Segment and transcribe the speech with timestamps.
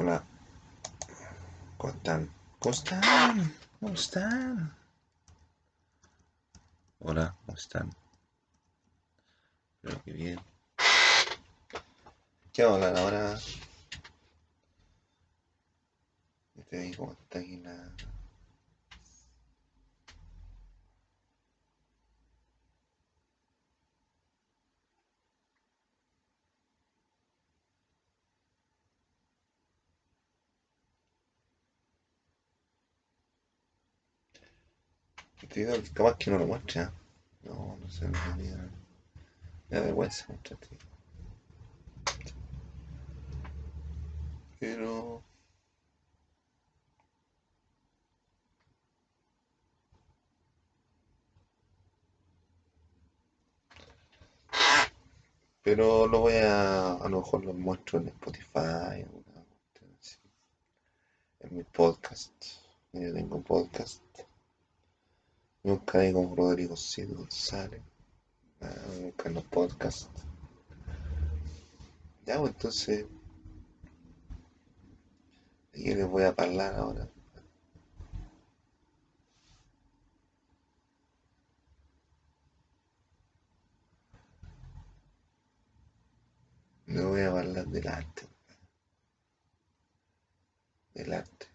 [0.00, 0.24] Hola.
[1.76, 2.32] ¿Cómo están?
[2.60, 3.56] ¿Cómo están?
[3.80, 4.76] ¿Cómo están?
[7.00, 7.90] Hola, ¿cómo están?
[9.74, 10.40] Espero que bien.
[12.52, 13.38] ¿Qué vamos a hablar ahora?
[16.70, 17.92] Te digo cómo está aquí la...
[35.42, 36.88] Este capaz que no lo muestre, ¿eh?
[37.44, 38.68] No, no sé, no me da,
[39.70, 40.26] me vergüenza.
[44.58, 45.22] Pero...
[55.62, 60.16] Pero lo voy a, a lo mejor lo muestro en Spotify, cuestión así,
[61.40, 62.32] en mi podcast.
[62.92, 64.02] Yo tengo un podcast.
[65.62, 67.80] Nunca ahí con Rodrigo Cid González.
[68.60, 70.08] Ah, Nunca en los podcasts.
[72.26, 73.06] Ya, pues entonces,
[75.72, 77.08] ¿de qué les voy a hablar ahora?
[86.88, 88.26] Les voy a hablar del arte.
[90.92, 91.47] Del arte.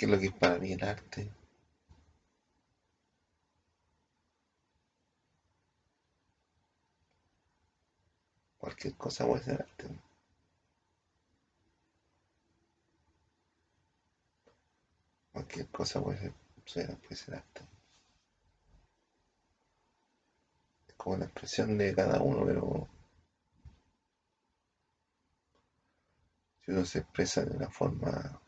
[0.00, 1.30] ¿Qué es lo que es para mí el arte?
[8.58, 9.88] Cualquier cosa puede ser arte.
[15.32, 17.62] Cualquier cosa puede ser- puede ser arte.
[20.86, 22.86] Es como la expresión de cada uno, pero
[26.64, 28.40] si uno se expresa de una forma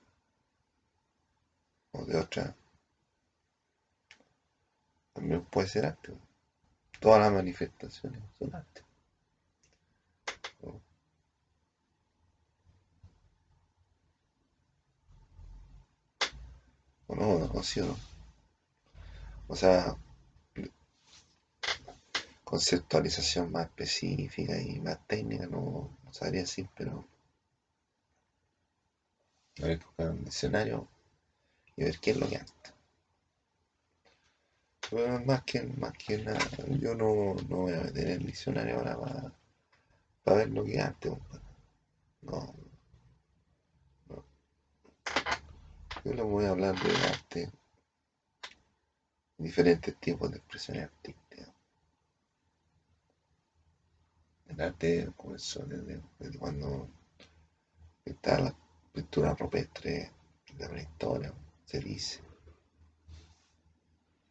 [1.92, 2.54] o de otra,
[5.12, 6.12] también puede ser arte.
[7.00, 8.82] Todas las manifestaciones son arte.
[10.62, 10.80] ¿no?
[17.08, 17.50] ¿O no?
[17.54, 17.96] ¿O sí o no?
[19.48, 19.96] O sea,
[22.44, 27.04] conceptualización más específica y más técnica, no, no sabría decir, pero
[29.54, 30.88] que buscar un diccionario
[31.76, 32.70] y ver qué es lo que arte.
[34.90, 36.38] Pero más que, más que nada,
[36.80, 39.32] yo no, no voy a meter el diccionario ahora
[40.24, 41.42] para, ver lo que es arte, compadre.
[42.22, 42.54] No,
[44.08, 44.24] no.
[46.04, 47.50] Yo les voy a hablar de arte,
[49.38, 51.48] diferentes tipos de expresiones artísticas.
[54.48, 56.88] El arte comenzó desde, desde cuando
[58.04, 58.54] está la
[58.92, 60.12] pintura rupestre
[60.52, 61.32] de la prehistoria,
[61.72, 62.20] se dice.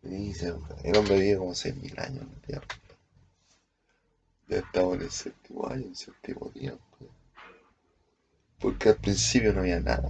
[0.03, 0.53] Se dice,
[0.83, 2.67] el hombre vive como 6.000 años en la Tierra.
[4.47, 6.77] Ya estamos en el séptimo año, el séptimo día.
[8.59, 10.07] Porque al principio no había nada,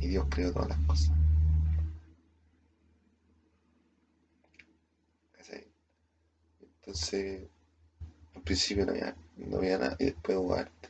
[0.00, 1.10] y Dios creó todas las cosas.
[6.80, 7.48] Entonces,
[8.34, 10.88] al principio no había, no había nada y después hubo arte.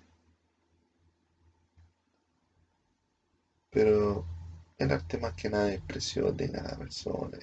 [3.70, 4.33] Pero
[4.78, 7.36] el arte más que nada es expresión de cada persona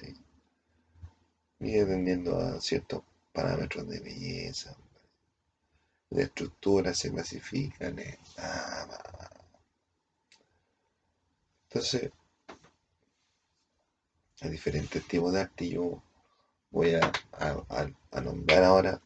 [1.60, 4.76] y, y atendiendo a ciertos parámetros de belleza,
[6.10, 7.96] de estructura, se clasifican.
[7.96, 9.30] va.
[11.68, 12.12] Entonces,
[14.42, 16.02] hay diferentes tipos de arte y yo
[16.70, 19.00] voy a, a- nombrar ahora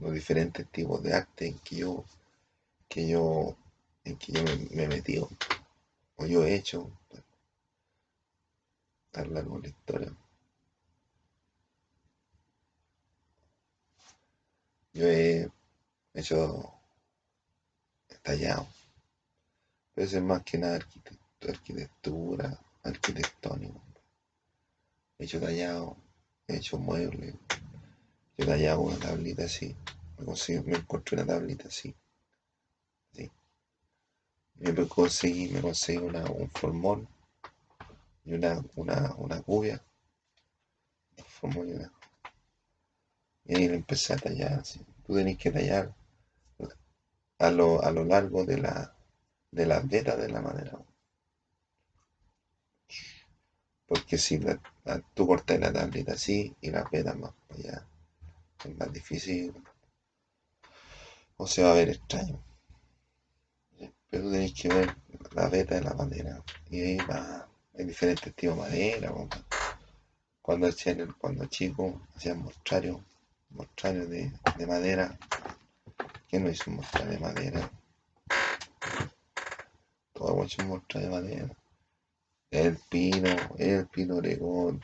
[0.00, 2.04] los diferentes tipos de arte en que yo,
[2.88, 3.56] que yo,
[4.08, 5.28] en que yo me, me he metido
[6.16, 6.90] o yo he hecho
[9.12, 10.12] a lo largo de la historia.
[14.94, 15.48] Yo he
[16.14, 16.72] hecho
[18.22, 18.66] tallado,
[19.94, 23.80] pero eso es más que nada arquitect- arquitectura, arquitectónico.
[25.18, 25.96] He hecho tallado,
[26.46, 27.34] he hecho muebles,
[28.38, 29.76] yo tallado una tablita así,
[30.18, 31.94] me, conseguí- me encontré una tablita así.
[34.60, 37.08] Y me conseguí, me conseguí una, un formón
[38.24, 39.82] y una, una, una cubia,
[41.18, 41.92] un formón y una
[43.46, 44.78] Y empecé a tallar así.
[45.04, 45.92] Tú tenés que tallar
[47.40, 48.94] a lo, a lo largo de la,
[49.50, 50.78] de la veta de la madera.
[53.88, 57.86] Porque si la, la- tú cortas la tableta así y la petas más para allá,
[58.64, 59.54] es más difícil
[61.38, 62.38] o se va a ver extraño.
[64.10, 64.96] Pero tú que ver
[65.32, 66.42] la beta de la madera.
[66.70, 69.12] Y ahí va, hay diferentes tipos de madera.
[70.42, 72.98] Cuando, hacían- cuando chico hacían mostrarios,
[73.50, 75.18] mostrarios de, de madera.
[76.28, 77.70] ¿Quién no hizo un mostrario de madera?
[80.14, 81.56] Hemos hecho un mostrario de madera.
[82.50, 83.28] El pino,
[83.58, 84.82] el pino oregón,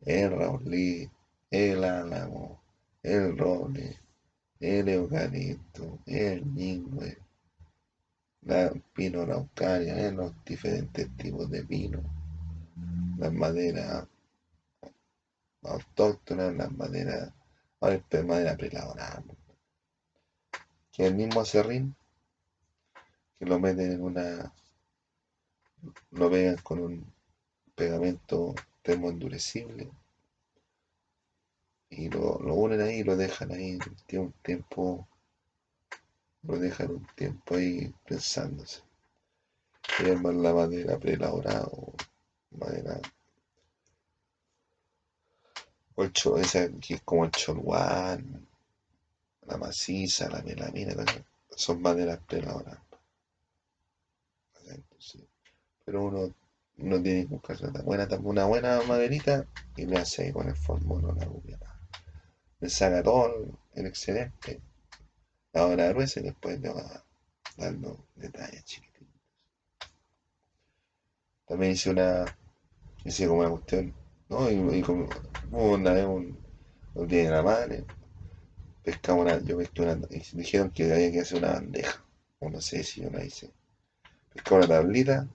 [0.00, 1.10] el raulí,
[1.50, 2.62] el álamo,
[3.02, 4.00] el roble,
[4.60, 7.18] el eucalipto, el ñingüe,
[8.44, 12.02] la pino araucaria, eh, los diferentes tipos de pino,
[13.18, 14.06] las maderas
[15.62, 17.32] autóctonas, las maderas,
[17.80, 19.22] ahora es madera prelaborada,
[20.92, 21.94] que el mismo acerrín,
[23.38, 24.52] que lo meten en una,
[26.10, 27.12] lo pegan con un
[27.74, 29.90] pegamento termoendurecible
[31.88, 35.08] y lo, lo unen ahí y lo dejan ahí, tiene un tiempo,
[36.46, 38.82] lo dejan un tiempo ahí pensándose.
[39.96, 41.92] Se llama la madera preelaborada o
[42.52, 43.00] madera
[45.96, 48.46] o esa que es como el cholguán,
[49.46, 50.94] la maciza, la melamina,
[51.50, 52.80] son maderas preelaboradas.
[55.84, 56.34] Pero uno,
[56.78, 60.56] uno tiene que buscar una buena, una buena maderita y le hace ahí con el
[60.56, 61.58] formol o la rubia.
[62.60, 63.02] Le saca
[63.74, 64.60] el excedente,
[65.54, 67.02] la hora gruesa y después le va
[67.56, 69.08] dando detalles chiquititos.
[71.46, 72.26] También hice una,
[73.04, 73.94] hice como una cuestión,
[74.28, 74.50] ¿no?
[74.50, 75.08] Y, y como,
[75.52, 76.38] una vez un,
[76.94, 77.84] un día de la madre,
[78.84, 82.04] pescamos una, yo pesqué una, y dijeron que había que hacer una bandeja,
[82.40, 83.52] o no sé si yo la hice.
[84.34, 85.28] Pescamos una tablita,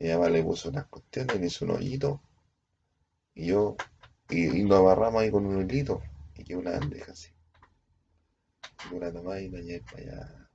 [0.00, 2.20] mi mamá le puso unas cuestiones, le hizo un hoyito,
[3.34, 3.76] y yo,
[4.28, 6.00] y, y lo amarramos ahí con un hilito,
[6.36, 7.30] y quedó una bandeja así.
[8.90, 10.48] Una tomada y la llevé para allá.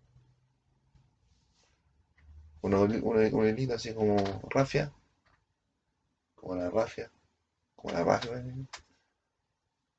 [2.64, 4.18] Un, hili- un, un hilito así como
[4.50, 4.92] rafia,
[6.36, 7.12] como la rafia,
[7.76, 8.44] como la rafia,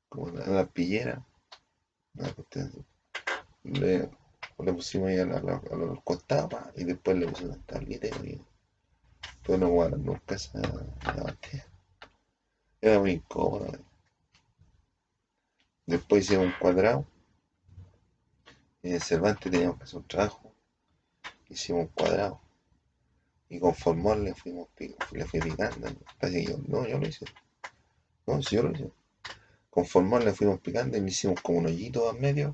[0.09, 1.25] como la, la pillera,
[2.15, 2.33] una.
[3.65, 4.09] Le,
[4.65, 5.37] le pusimos ahí a, la-
[5.71, 8.41] a los costados y después le pusimos una tablita y
[9.43, 11.65] pues no guardan nunca esa, bandeja.
[12.81, 13.67] Era muy incómodo.
[13.67, 13.79] ¿eh?
[15.87, 17.07] Después hicimos un cuadrado.
[18.87, 20.53] En el Cervantes teníamos que hacer un trabajo.
[21.49, 22.39] Hicimos un cuadrado.
[23.49, 24.69] Y con formol le fuimos
[25.11, 25.89] le fui picando.
[26.21, 27.25] Que no, yo lo hice.
[28.25, 28.89] No, sí, yo lo hice.
[29.69, 32.53] Con formol le fuimos picando y le hicimos como un hoyito en medio.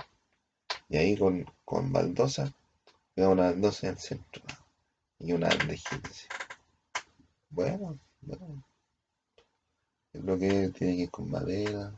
[0.90, 2.52] Y ahí con, con baldosa,
[3.16, 4.44] una baldosa en el centro.
[5.20, 6.28] Y una bandejita así.
[7.52, 8.66] Bueno, bueno.
[10.12, 11.94] Es lo que tiene que ir con madera.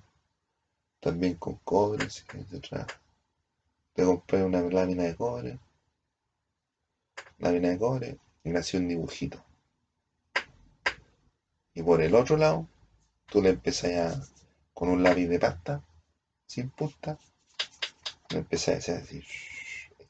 [0.99, 2.25] También con cobre, si
[2.59, 2.99] trabaja.
[3.95, 5.57] Te compré una lámina de cobre.
[7.39, 8.17] Lámina de cobre.
[8.43, 9.41] Y hacía un dibujito.
[11.73, 12.67] Y por el otro lado,
[13.25, 14.27] tú le empezás a,
[14.73, 15.81] con un lápiz de pasta,
[16.45, 17.17] sin punta,
[18.29, 19.23] le empezás a así.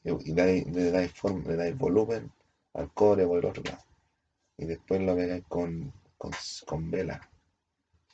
[0.02, 2.30] Y le dais forma, le dais volumen
[2.74, 3.84] al cobre por el otro lado.
[4.58, 6.32] Y después lo pegáis con, con,
[6.66, 7.20] con vela.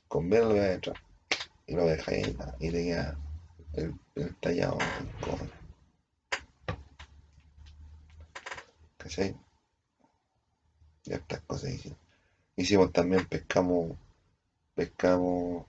[0.07, 1.02] Con vela lo pegáis atrás.
[1.67, 3.19] Y lo dejáis ahí, y te queda
[3.73, 5.62] el, el tallado del cobre.
[9.02, 9.37] ¿Cachai?
[11.04, 11.99] Y estas cosas hicimos.
[12.54, 13.99] Hicimos también, pescamos,
[14.76, 15.66] pescamos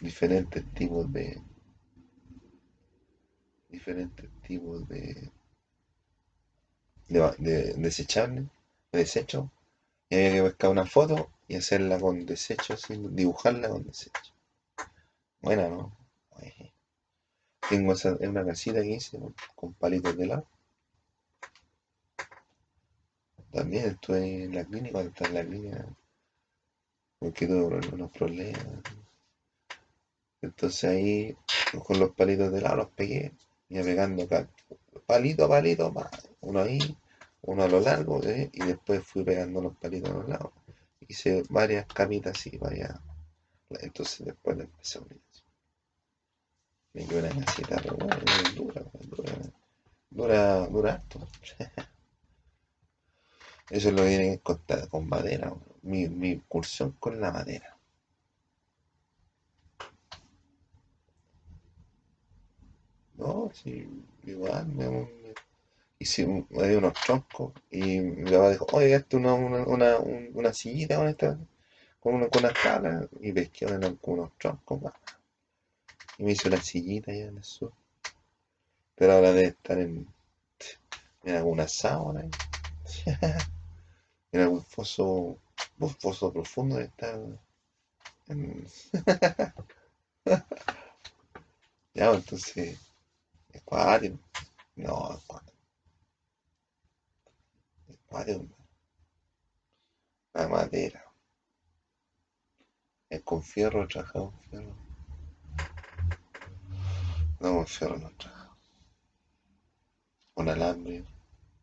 [0.00, 1.42] diferentes tipos de,
[3.68, 5.32] diferentes tipos de,
[7.08, 8.44] de, de desechables,
[8.92, 9.50] de desechos.
[10.08, 14.32] Y había que pescar una foto y hacerla con desechos, dibujarla con desechos.
[15.40, 15.96] Buena, ¿no?
[17.68, 19.18] Tengo esa, es una casita que hice
[19.56, 20.46] con palitos de lado.
[23.52, 25.86] También estuve en la clínica, cuando estaba en la clínica,
[27.18, 28.64] porque tuve unos problemas.
[30.42, 31.36] Entonces ahí,
[31.84, 33.32] con los palitos de lado los pegué,
[33.68, 34.26] iba pegando
[35.06, 36.78] palito a palito, pa, uno ahí,
[37.42, 38.48] uno a lo largo, ¿eh?
[38.52, 40.52] y después fui pegando los palitos a los lados.
[41.08, 42.98] Hice varias camitas así, varias.
[43.70, 45.20] Entonces después le empecé a unir.
[46.92, 48.16] Me quedó una casita re buena,
[48.56, 48.82] dura,
[50.10, 51.29] dura, dura, dura.
[53.70, 57.78] Eso es lo que contar con madera, mi, mi incursión con la madera.
[63.14, 63.86] No, sí,
[64.24, 65.34] igual, me, me-
[66.68, 70.96] dio unos troncos y mi papá dijo, oye, esto una, una, una, un- una sillita
[70.96, 71.38] con esta,
[72.00, 73.66] con una, con una tabla y pesqué
[74.00, 74.80] con unos troncos,
[76.18, 77.72] y me hice una sillita allá en el sur.
[78.94, 80.06] Pero ahora debe estar en,
[81.24, 82.24] en alguna sauna,
[84.32, 85.38] en algún foso,
[85.78, 87.18] un foso profundo debe estar
[91.94, 92.78] ya, entonces,
[93.52, 94.18] es cuático.
[94.76, 95.58] No, es cuático.
[98.08, 98.54] Es.
[100.32, 101.04] La madera.
[103.08, 104.76] Es con fierro, trabajado con fierro.
[107.40, 108.56] No, con fierro no trabaja.
[110.34, 111.04] Con alambre.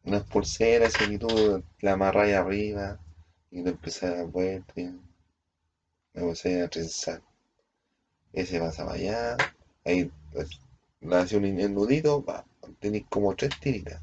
[0.07, 2.97] Unas pulseras y tú la amarras arriba
[3.51, 4.83] y le empezás a dar vuelta y
[6.13, 7.21] la empezás a trenzar.
[8.31, 9.37] Ese pasa para allá.
[9.83, 10.09] Ahí
[11.01, 12.23] le hace un nudito,
[12.79, 14.01] tenéis como tres tiritas.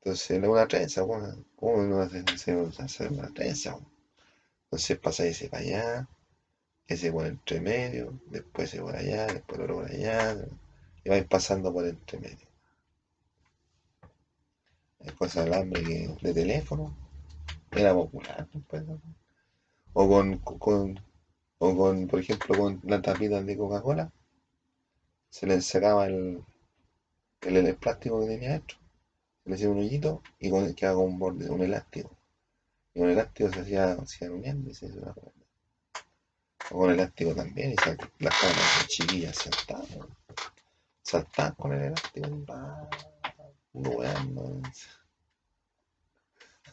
[0.00, 2.24] Entonces, una trenza, bueno, ¿cómo no hace
[2.78, 3.76] hacer una trenza?
[4.64, 6.08] Entonces pasa ese para allá,
[6.86, 10.34] ese por entre medio, después ese por allá, después otro por allá,
[11.04, 12.45] y vais pasando por entre medio.
[15.14, 16.94] Cosas de alambre de teléfono,
[17.70, 18.84] era popular, pues,
[19.92, 21.00] o con, con,
[21.58, 24.10] o con, por ejemplo, con la tapita de Coca-Cola,
[25.30, 26.42] se le sacaba el,
[27.42, 28.76] el, plástico que tenía dentro,
[29.42, 32.10] se le hacía un hoyito y con, quedaba con un borde, un elástico.
[32.94, 35.14] Y con el elástico se hacía, hacía uniendo y se hizo una
[36.70, 40.08] O con el elástico también, y se, las cámaras chiquillas saltaban.
[41.02, 42.28] Saltaban con el elástico.
[43.76, 44.62] Uno weando.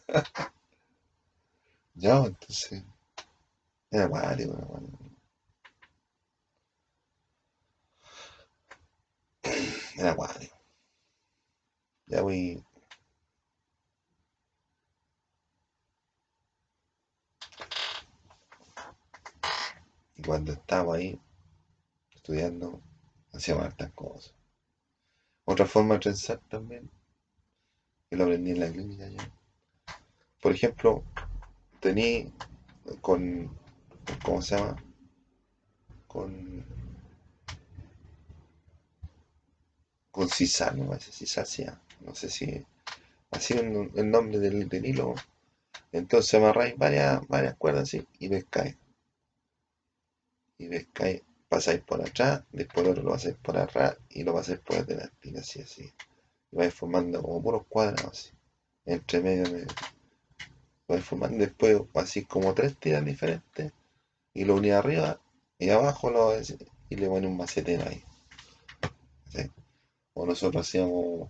[1.95, 2.83] ya, entonces.
[3.91, 4.98] Era acuático, era acuático.
[9.98, 10.55] Era acuático.
[12.07, 12.63] Ya voy
[20.25, 21.19] cuando estaba ahí
[22.15, 22.81] estudiando,
[23.33, 24.33] hacíamos hartas cosas.
[25.45, 26.89] Otra forma de trenzar también,
[28.09, 29.31] que lo aprendí en la clínica ya.
[30.41, 31.03] Por ejemplo,
[31.79, 32.25] tenía
[33.01, 33.55] con,
[34.23, 34.75] ¿cómo se llama?
[36.07, 36.65] Con,
[40.12, 42.65] con Cisar, no sé si Cisar, no sé si
[43.31, 45.15] así el nombre del, del hilo.
[45.91, 48.77] Entonces amarráis varias, varias cuerdas así y pescáis
[50.63, 51.23] y ves que
[51.53, 55.38] pasáis por atrás, después otro lo pasáis por atrás y lo pasáis por adelante, y
[55.38, 55.93] así, así.
[56.51, 58.31] Y vais formando como puros cuadrados, así,
[58.86, 59.67] entre medio, medio.
[60.88, 63.72] Vais formando después así como tres tiras diferentes
[64.33, 65.19] y lo unís arriba
[65.57, 66.33] y abajo lo
[66.89, 68.03] y le pones un macetero ahí.
[70.15, 71.29] O nosotros hacíamos,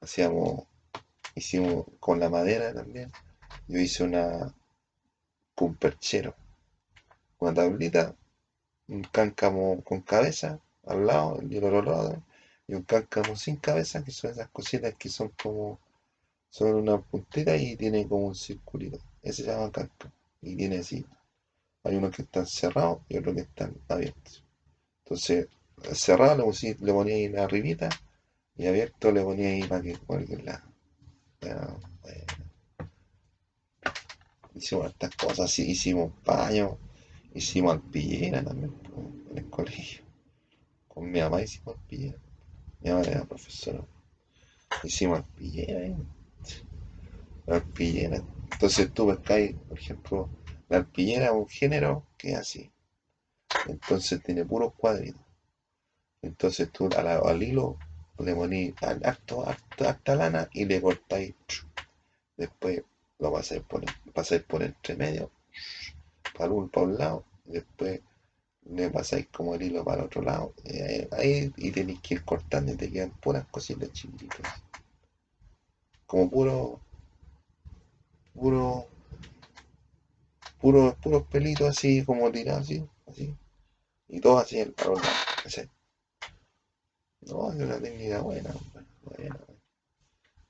[0.00, 0.66] hacíamos,
[1.34, 3.10] hicimos con la madera también.
[3.66, 4.54] Yo hice una,
[5.54, 6.36] con perchero
[7.38, 8.14] una tablita,
[8.88, 12.22] un cáncamo con cabeza al lado, el otro lado,
[12.68, 15.78] y un cáncamo sin cabeza, que son esas cositas que son como,
[16.50, 18.98] son una puntita y tiene como un circulito.
[19.22, 20.12] Ese se llama cáncamo.
[20.42, 21.04] Y tiene así.
[21.84, 24.44] Hay unos que están cerrados y otros que están abiertos.
[25.04, 25.48] Entonces,
[25.92, 27.88] cerrado le, le ponía ahí la arribita
[28.56, 30.62] y abierto le ponía ahí para que cualquier lado.
[34.54, 36.72] Hicimos estas cosas, hicimos paños,
[37.36, 38.72] Hicimos alpillera también
[39.30, 40.02] en el colegio.
[40.88, 42.16] Con mi mamá hicimos alpillera.
[42.80, 43.84] Mi mamá era profesora.
[44.82, 45.80] Hicimos alpillera.
[45.80, 45.96] ¿eh?
[47.46, 48.22] alpillera.
[48.52, 50.30] Entonces tú pescáis, por ejemplo,
[50.70, 52.70] la alpillera es un género que es así.
[53.66, 55.20] Entonces tiene puros cuadritos.
[56.22, 57.76] Entonces tú al, hilo
[58.18, 61.34] le ponís harto, harto, harta lana y le cortáis.
[62.38, 62.82] Después
[63.18, 65.30] lo pasáis por, pasáis por entre medio
[66.36, 68.00] para un, para un lado, después
[68.68, 70.54] le pasáis como el hilo para el otro lado,
[71.12, 74.62] ahí, y tenéis que ir cortando y te quedan puras cositas chiquititas.
[76.06, 76.80] Como puro,
[78.34, 78.88] puro,
[80.60, 83.36] puro, puros pelitos así, como tirados así, así.
[84.08, 84.94] Y todo así el para.
[87.22, 88.50] No, es una técnica buena,
[89.02, 89.38] buena.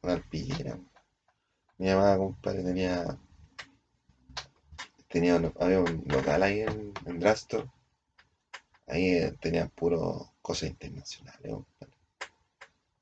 [0.03, 0.79] Una alpillera.
[1.79, 3.19] Mi mamá, compadre, tenía
[5.09, 7.69] tenía había un local ahí en, en Drastor.
[8.87, 11.57] Ahí eh, tenían puro cosas internacionales,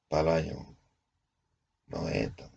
[0.09, 0.67] para los años
[1.89, 2.51] 90.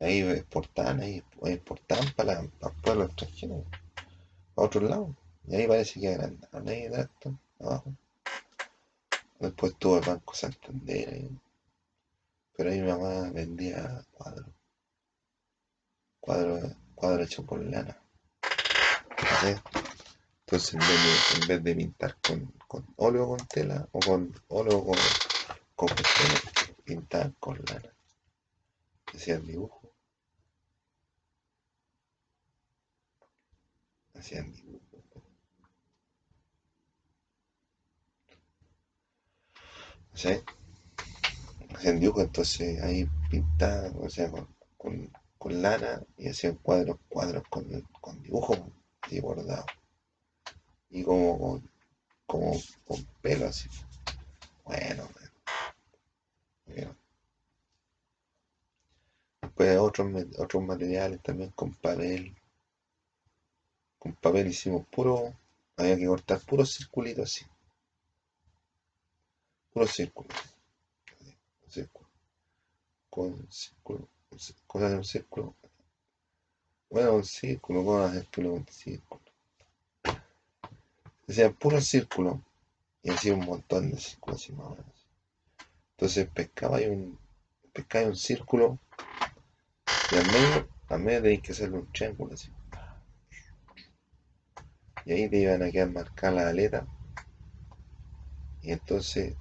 [0.00, 3.64] Ahí exportaban, ahí exportaban para, para pueblos extranjeros,
[4.54, 5.10] para otros lados.
[5.46, 7.94] Y ahí parece que agrandaron ahí Drastor, abajo.
[9.38, 11.28] Después tuvo el Banco Santander.
[12.56, 14.46] Pero ahí mi mamá vendía cuadros.
[16.20, 17.99] Cuadros cuadro hechos por lana
[19.42, 24.98] Entonces, en vez, de, pintar con, con óleo con tela o con óleo con,
[25.74, 26.42] con cuestiones,
[26.84, 27.94] pintaban con lana.
[29.14, 29.80] Hacían dibujo.
[34.14, 34.80] Hacían dibujo.
[40.12, 40.30] ¿Sí?
[41.74, 47.42] Hacían dibujo, entonces ahí pintaban, o sea, con, con, con lana y hacían cuadros, cuadros
[47.48, 47.64] con,
[48.02, 48.70] con dibujo
[49.10, 49.66] y bordado.
[50.90, 51.70] Y como con,
[52.26, 52.52] como
[52.84, 53.68] con pelo así.
[54.64, 55.08] Bueno,
[56.66, 56.96] bueno.
[59.42, 62.36] Después otros, otros materiales también con papel.
[63.98, 65.34] Con papel hicimos puro,
[65.76, 67.44] había que cortar puros circulitos así.
[69.72, 70.36] Puros círculos.
[71.68, 72.08] Círculo.
[73.08, 74.08] Con círculo.
[74.66, 75.56] Cosas de un círculo.
[76.90, 79.22] Bueno, un círculo, cosas de un círculo.
[81.24, 82.42] Decían puro círculo.
[83.02, 84.76] Y hacía un montón de círculos así más o.
[85.92, 87.18] Entonces pescaba y un,
[87.72, 88.78] pescaba un círculo
[90.12, 92.50] y al medio, al medio tenéis que hacerle un triángulo así.
[95.04, 96.84] Y ahí te iban a quedar marcadas las aletas.
[98.62, 99.36] Y entonces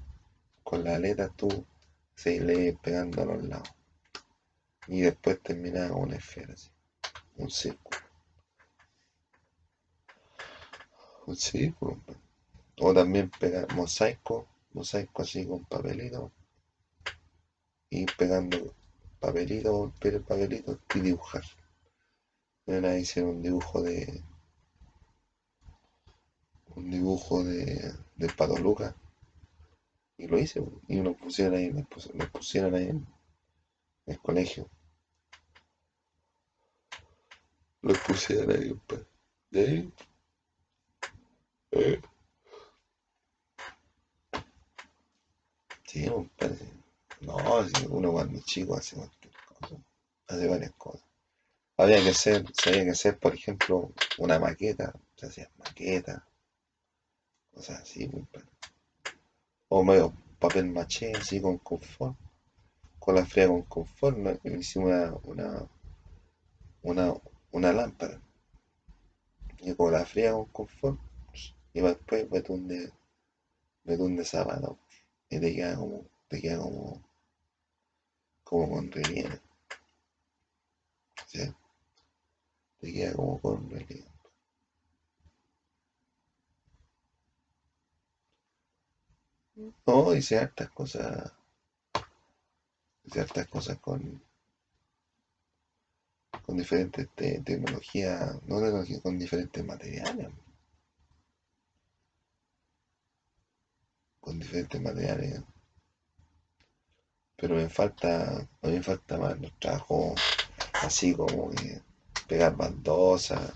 [0.63, 1.65] con la aleta tú
[2.13, 3.73] se le pegando a los lados.
[4.87, 6.69] Y después terminaba con una esfera así.
[7.39, 7.97] Un círculo.
[11.25, 11.97] Un círculo.
[12.79, 16.31] O también pegar mosaico, mosaico así con papelito.
[17.89, 18.57] Y pegando
[19.19, 19.91] papelito,
[20.27, 21.43] papelito y dibujar.
[22.99, 24.23] Hicieron un dibujo de.
[26.75, 28.55] Un dibujo de, de Pato
[30.19, 33.07] y lo hice, y lo pusieron ahí, me pusieron ahí en
[34.05, 34.69] el colegio.
[37.81, 39.01] Lo pusieron ahí, pues.
[39.51, 39.93] De ahí.
[41.71, 42.01] Eh.
[45.85, 46.05] Sí,
[46.37, 46.51] pues,
[47.21, 47.37] No,
[47.89, 49.75] uno cuando chico hace cualquier cosa.
[50.27, 51.03] Hace varias cosas.
[51.77, 54.93] Había que hacer, había que hacer, por ejemplo, una maqueta.
[55.15, 56.25] Se hacía maqueta.
[57.51, 58.45] Cosas así, pues
[59.69, 62.17] o medio papel maché así con confort,
[62.97, 65.67] con la fría con confort, hicimos una, una,
[66.81, 67.13] una,
[67.53, 68.21] lámpara.
[69.59, 70.99] Y con la fría con confort,
[71.73, 72.91] y después betún de,
[73.83, 74.77] betún de sábado,
[75.29, 77.03] y te queda como, te queda como,
[78.43, 79.41] como con relieve.
[81.27, 81.53] ¿Sí?
[82.79, 84.05] Te queda como con relieve.
[89.85, 91.33] No, hice hartas cosas.
[93.03, 94.23] Hice hartas cosas con.
[96.49, 97.07] Con diferentes
[97.45, 98.41] tecnologías.
[98.47, 100.29] No tecnologías, con diferentes materiales.
[104.19, 105.43] Con diferentes materiales.
[107.35, 108.39] Pero me falta.
[108.63, 110.19] A mí me falta más los trabajos
[110.81, 111.51] así como
[112.27, 113.53] pegar baldosas,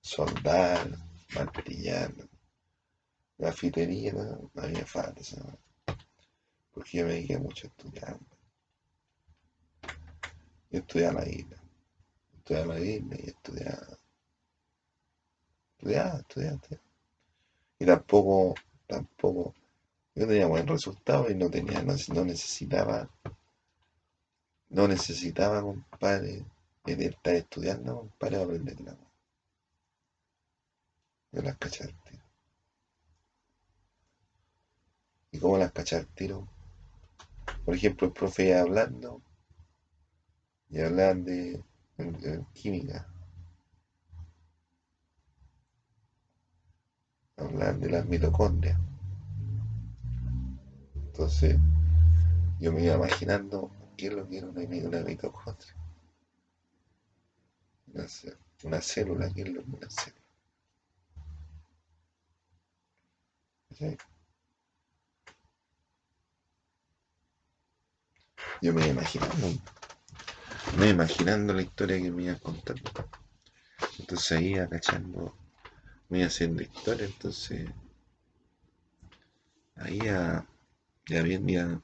[0.00, 0.98] soldar,
[1.32, 2.12] martillar
[3.38, 5.20] Grafitería, no, no había falta,
[6.72, 8.18] porque yo me dediqué mucho a estudiar.
[10.70, 11.65] Yo estudiaba la isla,
[12.46, 13.98] estudiaba la isla y estudiaba,
[15.78, 16.60] estudiaba, estudiaba,
[17.80, 18.54] Y tampoco,
[18.86, 19.52] tampoco,
[20.14, 23.10] yo tenía buen resultado y no tenía, no, necesitaba,
[24.68, 26.44] no necesitaba, compadre,
[26.86, 28.96] estar estudiando, compadre, para aprender la
[31.32, 32.22] Yo las cacharte.
[35.32, 36.46] ¿Y cómo las cachar tiro?
[37.64, 39.20] Por ejemplo, el profe hablando
[40.70, 41.62] y hablaban de,
[42.52, 43.06] química.
[47.36, 48.78] Hablaban de las mitocondrias.
[50.94, 51.56] Entonces,
[52.60, 54.60] yo me iba imaginando qué es lo que era una,
[55.00, 55.74] mitocondria.
[58.64, 60.22] Una, célula, qué es lo que una célula.
[68.62, 69.48] Yo me iba imaginando,
[70.84, 72.90] iba imaginando la historia que me iba contando.
[73.98, 74.68] Entonces ahí iba
[76.08, 77.70] me iba haciendo historia, entonces
[79.76, 80.46] ahí ya,
[81.08, 81.20] ya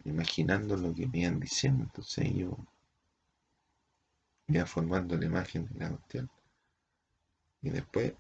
[0.05, 2.57] imaginando lo que me iban diciendo, entonces yo
[4.49, 6.31] iba formando la imagen de la cuestión
[7.63, 8.15] y después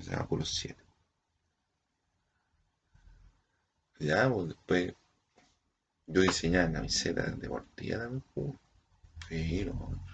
[0.00, 0.82] sacaba por los siete.
[3.98, 4.94] Ya, pues después
[6.06, 8.24] yo diseñaba camiseta deportiva también,
[9.30, 10.04] Sí, no,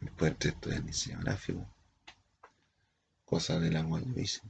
[0.00, 1.66] Después entré a estudiar diseño gráfico.
[3.24, 4.40] Cosas del agua yo hice.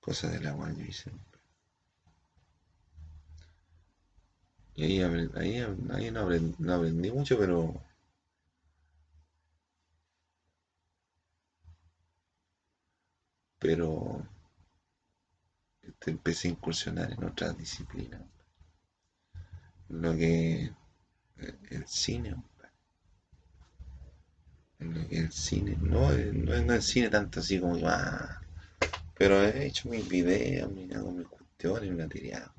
[0.00, 1.10] Cosas del agua yo hice.
[4.76, 5.00] Y ahí,
[5.34, 7.74] ahí, ahí no, aprendí, no aprendí mucho, pero
[13.58, 14.22] pero
[16.10, 18.22] empecé a incursionar en otras disciplinas.
[19.88, 20.72] Lo que
[21.70, 22.34] el cine,
[24.78, 28.40] el cine, no, no, el cine tanto así como ah,
[29.14, 32.50] pero he hecho mis videos, hago mis cuestiones, mi material.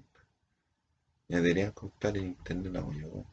[1.27, 3.25] Mi material, compadre, en internet lo hago yo.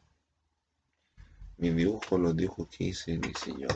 [1.57, 3.67] Mis dibujos, los dibujos que hice, los hice yo.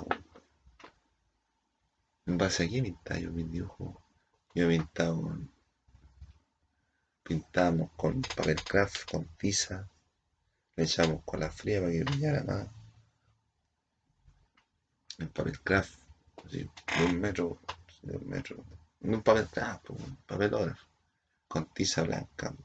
[2.26, 3.96] En base a qué pintaba yo mis dibujos.
[4.54, 5.50] Yo pintaba con.
[7.28, 9.86] Pintamos con papel craft, con tiza.
[10.78, 12.68] Le echamos con la fría para que brillara más.
[15.18, 16.00] En papel craft,
[16.50, 16.70] de
[17.04, 17.60] un metro,
[18.02, 18.64] de un metro.
[19.02, 20.78] No un papel craft, un papel oro,
[21.50, 22.56] con tiza blanca.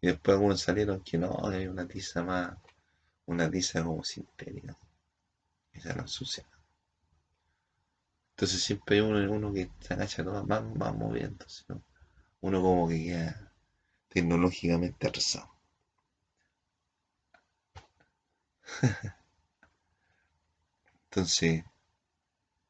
[0.00, 2.56] Y después algunos salieron que no, hay una tiza más,
[3.26, 4.76] una tiza como sintética.
[5.72, 6.46] Se la ensucia.
[8.36, 11.82] Entonces siempre hay uno, uno que se agacha todo más, más moviéndose, ¿no?
[12.40, 13.53] Uno como que queda
[14.14, 15.50] tecnológicamente atrasado.
[21.10, 21.64] Entonces,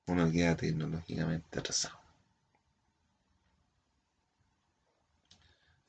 [0.07, 1.99] uno queda tecnológicamente atrasado.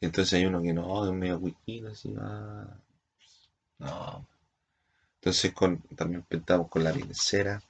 [0.01, 2.79] entonces hay uno que no, es medio wiki, así va.
[3.79, 4.27] No.
[5.15, 7.61] Entonces con, también pintamos con la cera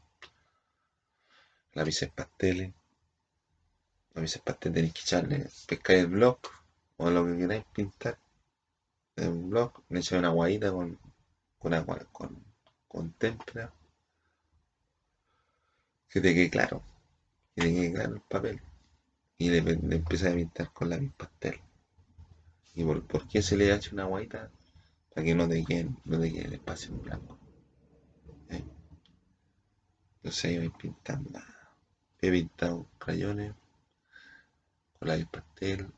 [1.74, 2.74] lápices pasteles.
[4.14, 6.40] Lápices pasteles tenéis que echarle, pescar el blog
[6.98, 8.18] o lo que queráis pintar
[9.16, 11.00] en un blog, le echáis una guayita con,
[11.58, 12.44] con agua, con,
[12.88, 13.14] con
[16.10, 16.82] que te quede claro,
[17.56, 18.62] que te quede claro el papel.
[19.38, 21.60] Y le, le empiezas a pintar con lápiz pastel.
[22.74, 24.50] ¿Y por, qué se le echa una guayita?
[25.14, 27.38] Para que no te quede, no te quede el espacio en blanco.
[28.50, 28.64] ¿Eh?
[30.18, 31.40] Entonces ahí vais pintando
[32.22, 33.54] he pintado crayones
[34.98, 35.92] con lápiz pastel,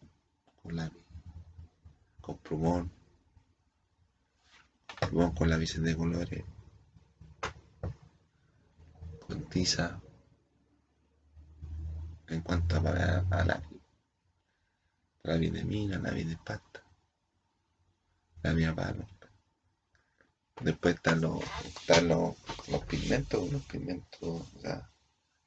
[0.67, 0.91] con
[2.19, 2.91] con plumón,
[4.99, 6.43] plumón con lápices de colores,
[9.25, 10.01] con tiza,
[12.27, 13.79] en cuanto a, a lápiz,
[15.23, 16.83] lápiz de mina, lápiz de pasta,
[18.43, 19.07] lápiz a palo.
[20.59, 22.35] Después están los, están los,
[22.89, 24.41] pigmentos, los pigmentos,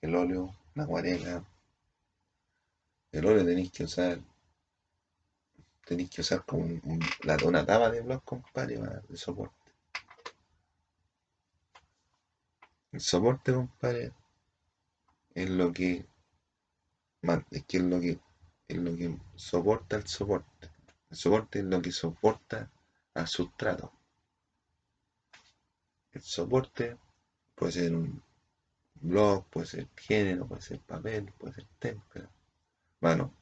[0.00, 1.44] el óleo, la acuarela.
[3.12, 4.20] El óleo tenéis que usar.
[5.84, 6.66] Tenéis que usar como
[7.22, 9.72] la, una tapa de blog, compadre, de soporte.
[12.92, 14.12] El soporte, compadre,
[15.34, 16.06] es lo que.
[17.50, 18.20] Es que es lo que.
[18.68, 20.70] Es lo que soporta el soporte.
[21.10, 22.70] El soporte es lo que soporta
[23.14, 23.92] al sustrato.
[26.12, 26.96] El soporte
[27.54, 28.22] puede ser un
[28.94, 32.28] blog, puede ser género, puede ser papel, puede ser témpera.
[33.00, 33.32] Bueno,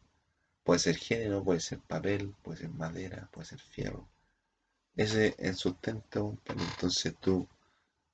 [0.69, 4.07] puede ser género, puede ser papel, puede ser madera, puede ser fierro.
[4.97, 7.49] Ese es el sustento, entonces tú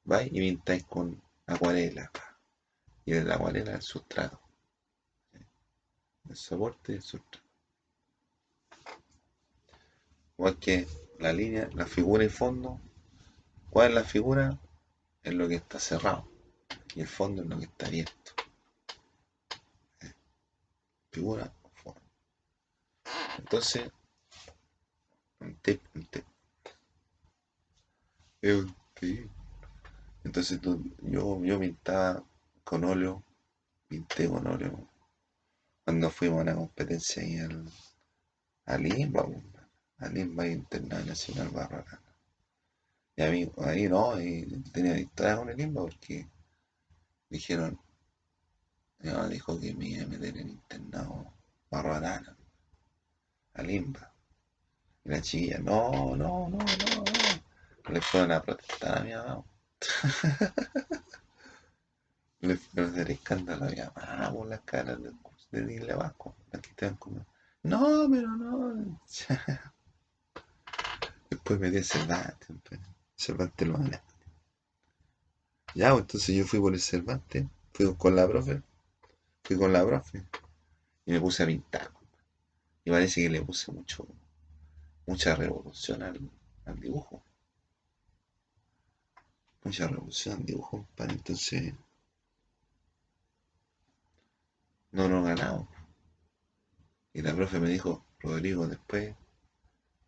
[0.05, 2.13] vas y pintáis con acuarela.
[3.05, 4.41] Y de la acuarela el sustrato.
[6.29, 7.45] El soporte y el sustrato.
[10.39, 10.87] Igual que
[11.19, 12.81] la línea, la figura y fondo.
[13.69, 14.61] ¿Cuál es la figura?
[15.25, 16.29] Es lo que está cerrado
[16.95, 18.33] y el fondo es lo que está abierto.
[21.11, 21.64] Figura o forma.
[23.39, 23.91] Entonces,
[25.41, 26.25] un tip, un tip.
[28.41, 28.75] Es un.
[30.25, 32.25] Entonces yo, yo pintaba
[32.65, 33.23] con óleo,
[33.89, 34.89] pinté con óleo.
[35.85, 37.71] Cuando fuimos a una competencia ahí al,
[38.65, 39.27] al IMBA,
[39.99, 42.01] al IMBA Internacional Nacional Barragana.
[43.17, 46.27] Y a mí, ahí no, y tenía distraído con el IMBA porque
[47.29, 47.79] dijeron,
[49.01, 51.35] mi dijo que me iba a meter en internado
[51.71, 52.37] barbarana,
[53.55, 54.13] a Limba.
[55.05, 57.05] Y la chiquilla, no, no, no, no, no.
[57.93, 59.45] Le fueron a protestar a mi mamá.
[62.41, 65.13] Le fueron a hacer escándalo a mi mamá por las caras de,
[65.51, 65.93] de Dile.
[65.95, 67.25] Aquí están como,
[67.63, 69.01] no, pero no.
[71.31, 72.81] Después me di el Cervantes, pues.
[73.17, 73.91] Cervantes lo van
[75.75, 78.63] ya, pues, entonces yo fui por el Cervantes, fui con la profe,
[79.43, 80.25] fui con la profe
[81.05, 81.91] y me puse a pintar.
[82.85, 84.07] Y parece que le puse mucho,
[85.07, 87.23] mucha revolución al, dibujo.
[89.63, 91.15] mucha revolución, dibujo, compadre.
[91.15, 91.75] Entonces,
[94.93, 95.69] no nos ganamos.
[97.15, 99.15] Y la profe me dijo, Rodrigo, después,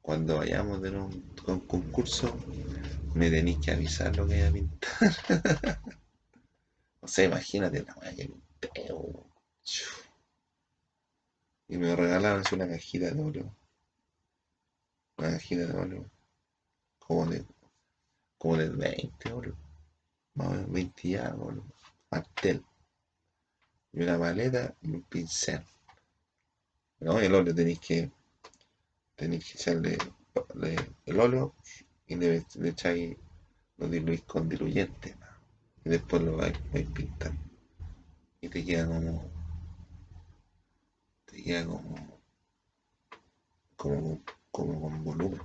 [0.02, 1.22] cuando vayamos de un,
[1.66, 2.36] concurso,
[3.14, 4.90] me tenéis que avisar lo que hay a pintar.
[7.00, 8.92] o sea, imagínate la weá que pinté.
[11.68, 13.57] Y me regalaron una cajita de óleo.
[15.18, 16.11] Una cajita de óleo.
[16.98, 17.44] Como de,
[18.38, 19.57] como de 20 óleo.
[20.35, 21.37] Más o menos 20 ya.
[22.11, 22.64] Martel.
[23.92, 25.64] Y una maleta y un pincel.
[27.00, 27.18] ¿No?
[27.18, 28.11] El óleo tenéis que
[29.16, 29.98] tenéis que echarle
[31.07, 31.55] el óleo
[32.07, 33.16] y le, echáis,
[33.79, 35.16] lo diluís con diluyente.
[35.85, 37.40] Y después lo vais, vais pintando.
[38.40, 39.36] Y te queda como
[41.66, 42.20] como,
[43.77, 44.20] como,
[44.51, 45.40] como con volumen.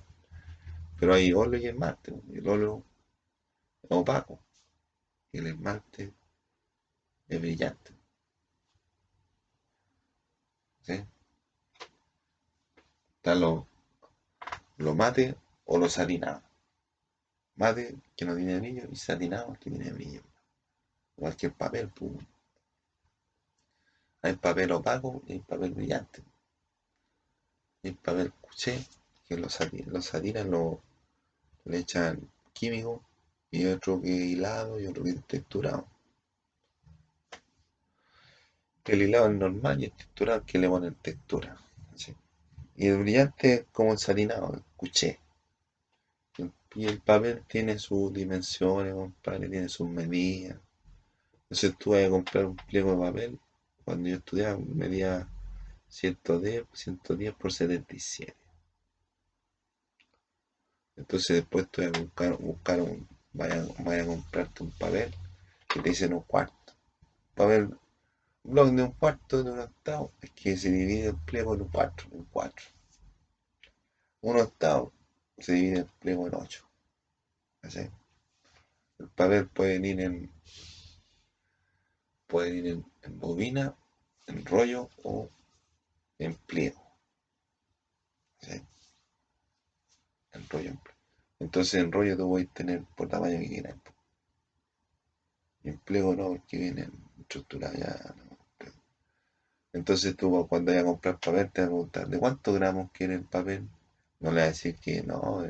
[0.99, 2.13] Pero hay óleo y esmalte.
[2.33, 2.83] El óleo
[3.83, 4.39] es opaco
[5.31, 6.13] y el esmalte
[7.27, 7.91] es brillante.
[10.81, 11.03] ¿Sí?
[13.17, 13.63] Están los
[14.77, 16.43] lo mate o los satinados.
[17.55, 20.21] Mate que no tiene brillo y satinado que tiene brillo.
[21.17, 22.11] Igual que el papel, pues.
[24.23, 26.21] Hay papel opaco y hay papel brillante.
[27.83, 28.85] el papel cuché,
[29.27, 29.57] que los,
[29.87, 30.81] los satinan, lo,
[31.65, 33.03] le echan químico
[33.49, 35.87] y otro que hilado y otro que texturado.
[38.85, 41.57] El hilado es normal y el texturado que le ponen textura.
[42.75, 45.19] Y el brillante es como el satinado, el cuché.
[46.75, 50.57] Y el papel tiene sus dimensiones, compadre, tiene sus medidas.
[51.43, 53.39] Entonces tú vas a comprar un pliego de papel
[53.83, 55.27] cuando yo estudiaba medía
[55.87, 58.35] 110, 110 por 77.
[60.95, 65.13] Entonces después tú vas a buscar, buscar un, vaya, vaya, a comprarte un papel
[65.67, 66.73] que te dicen un cuarto.
[67.35, 67.77] Papel,
[68.43, 71.61] un blog de un cuarto, de un octavo, es que se divide el pliego en
[71.61, 72.65] un cuatro, en cuatro.
[74.21, 74.93] Un octavo
[75.37, 76.65] se divide el pliego en ocho.
[77.61, 77.89] ¿Así?
[78.99, 80.31] El papel puede ir en
[82.27, 83.75] puede ir en bobina
[84.27, 85.29] en rollo o
[86.19, 86.81] en pliego.
[88.39, 88.61] ¿Sí?
[90.33, 90.73] En rollo,
[91.39, 93.75] Entonces en rollo tú voy a tener por tamaño que quieras.
[95.63, 98.15] Y en pliego no, porque viene estructurado ya.
[99.73, 103.15] Entonces tú cuando vayas a comprar papel te vas a preguntar, ¿de cuántos gramos quiere
[103.15, 103.69] el papel?
[104.19, 105.43] No le vas a decir que no,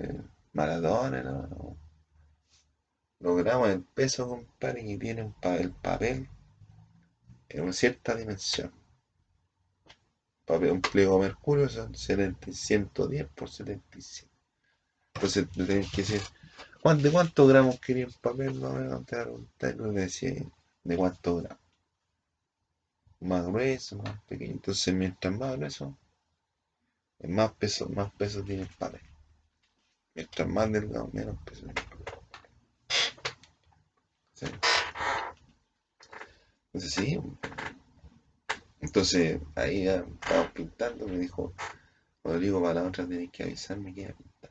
[0.53, 1.77] Maradona, no, no.
[3.19, 6.27] Los gramos en peso, compadre, y tiene el papel
[7.53, 8.71] en una cierta dimensión.
[10.47, 14.29] Un pliego mercurio son 110 por 77.
[15.13, 16.21] Entonces tenés que decir,
[16.83, 18.59] ¿de cuántos gramos quería el papel?
[18.59, 19.25] No me a
[19.73, 20.33] no le decía,
[20.83, 21.63] ¿de cuántos gramos?
[23.21, 24.51] Más grueso, más pequeño.
[24.53, 25.97] Entonces mientras más grueso,
[27.19, 29.01] más peso, más peso tiene el papel.
[30.15, 32.13] Mientras más delgado, menos peso tiene el papel.
[34.33, 34.47] ¿Sí?
[36.73, 37.19] Entonces sí.
[38.79, 41.53] Entonces ahí ya estaba pintando, me dijo,
[42.39, 44.49] digo para la otra tenés que avisarme que iba a.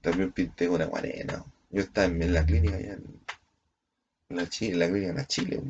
[0.00, 1.44] También pinté con aguarena.
[1.70, 5.62] Yo estaba en la clínica allá en la, Chile, la clínica en Chile.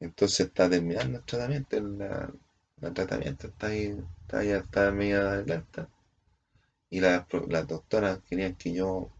[0.00, 5.86] Entonces está terminando el tratamiento, el, tratamiento está ahí, está ya está media adelante.
[6.90, 7.28] Y las
[7.68, 9.10] doctoras querían que yo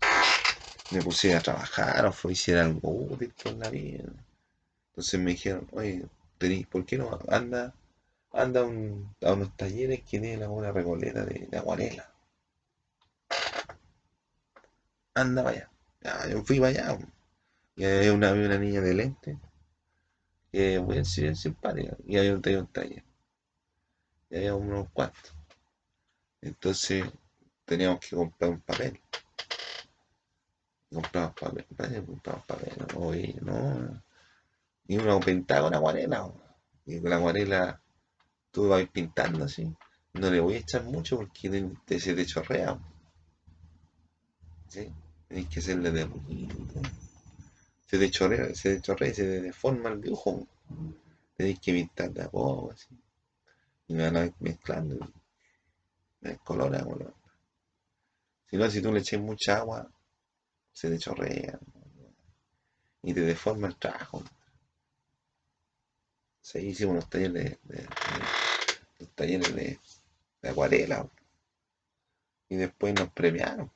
[0.90, 4.05] me pusiera a trabajar o hiciera algo útil en la vida.
[4.90, 6.07] Entonces me dijeron, oye,
[6.70, 7.74] ¿por qué no anda,
[8.33, 12.11] anda a unos talleres que tienen una recoleta de, aguarela?
[15.14, 15.70] Anda para allá.
[16.01, 16.98] Ya, yo fui allá.
[17.77, 19.38] Y había una, una niña de lente,
[20.51, 23.05] que muy simpática, y había un, un taller.
[24.31, 25.35] Y había unos cuantos.
[26.40, 27.05] Entonces
[27.64, 29.01] teníamos que comprar un papel
[30.92, 31.66] compramos papel,
[32.07, 34.03] compramos papel, oye, no,
[34.87, 36.33] y uno pintaba con aguarela,
[36.87, 37.83] y con la aguarela
[38.51, 39.70] tú vas pintando así,
[40.14, 42.79] no le voy a echar mucho porque se te chorrea,
[44.68, 44.92] ¿sí?
[45.29, 46.81] Tienes que hacerle de poquito,
[47.87, 50.46] se te chorrea, se te chorrea se te deforma el dibujo,
[51.37, 52.88] tenéis que pintar de a poco, así,
[53.88, 54.96] y me van a mezclando,
[56.20, 56.85] me colora,
[58.46, 59.87] Si no, si tú le eches mucha agua,
[60.78, 61.58] se te chorrea
[63.02, 64.22] y te deforma el trabajo.
[66.40, 67.88] Se hicimos unos talleres de,
[69.16, 69.80] talleres de,
[70.48, 71.04] acuarela
[72.48, 73.72] y después nos premiaron.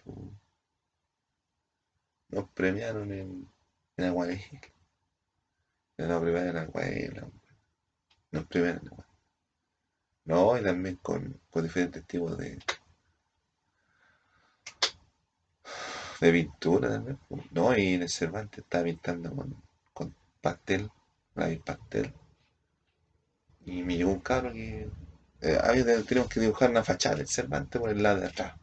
[2.28, 3.48] nos premiaron en,
[3.96, 4.60] en Aguadilla.
[5.98, 7.26] Nos premiaron en Aguadilla.
[8.30, 9.06] Nos premiaron en Aguadilla.
[10.24, 12.60] No, y también con, con diferentes tipos de,
[16.22, 17.18] de pintura también.
[17.50, 20.88] No, y en el Cervantes estaba pintando con, con pastel,
[21.34, 22.12] lápiz pastel.
[23.64, 24.88] Y me llegó un cabro que
[25.40, 28.54] eh, teníamos que dibujar una fachada del Cervantes por el lado de atrás.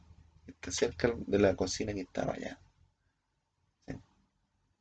[0.48, 2.58] Está cerca de la cocina que estaba allá.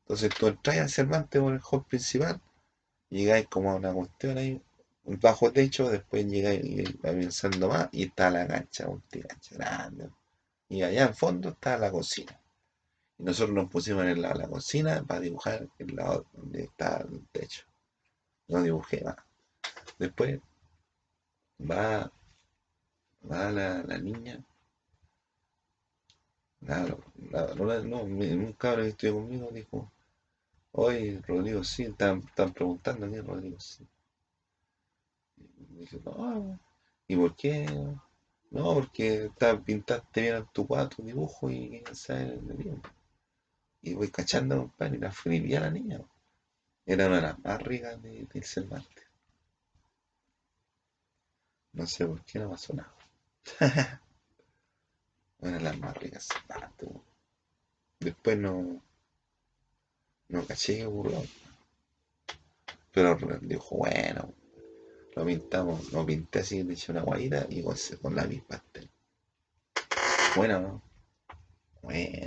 [0.02, 2.40] Entonces tú entras al Cervantes por el hall principal,
[3.10, 4.62] llegáis como a una cuestión ahí,
[5.04, 10.10] bajo techo, después llegáis avanzando más y está la cancha, un cancha grande.
[10.68, 12.37] Y allá en fondo está la cocina.
[13.18, 17.26] Y nosotros nos pusimos en de la cocina para dibujar el lado donde está el
[17.32, 17.64] techo.
[18.48, 19.16] No dibujé más.
[19.98, 20.40] Después
[21.70, 22.10] va,
[23.30, 24.42] va la, la niña.
[26.60, 26.86] La,
[27.30, 29.90] la, no, no, un cabrón que conmigo dijo,
[30.72, 33.86] oye, Rodrigo, sí, están, están preguntando quién Rodrigo, sí.
[35.36, 36.58] Y dije, no,
[37.06, 37.66] ¿y por qué?
[38.50, 39.30] No, porque
[39.64, 42.80] pintaste bien tu cuadro, tu dibujo y quién sabe el mío.
[43.82, 45.12] Y voy cachando, compadre, y la
[45.58, 46.00] a la niña.
[46.84, 49.04] Era una de las más ricas de, del Cervantes.
[51.72, 52.92] No sé por qué no pasó nada.
[55.40, 56.88] una de las más ricas Cervantes.
[58.00, 58.82] Después no.
[60.28, 61.22] No caché que.
[62.92, 64.34] Pero dijo, bueno,
[65.14, 68.90] lo pintamos, lo pinté así, le eché una guaira y con, con la misma pastel.
[70.36, 70.82] Bueno,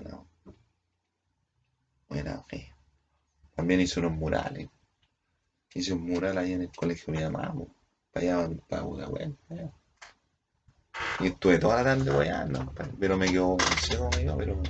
[0.03, 0.30] ¿no?
[2.11, 2.45] Bueno.
[2.51, 2.65] Bueno,
[3.55, 4.67] También hizo unos murales.
[5.73, 7.55] Hizo un mural ahí en el colegio de mi mamá,
[8.11, 9.37] para allá, para Budahuel.
[11.21, 13.55] Y estuve toda la tarde weando, pero me quedó,
[14.25, 14.61] no pero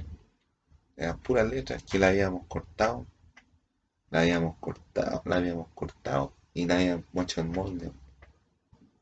[0.95, 3.07] eran puras letras que la habíamos cortado.
[4.11, 7.91] La habíamos cortado, la habíamos cortado y la habíamos hecho el molde.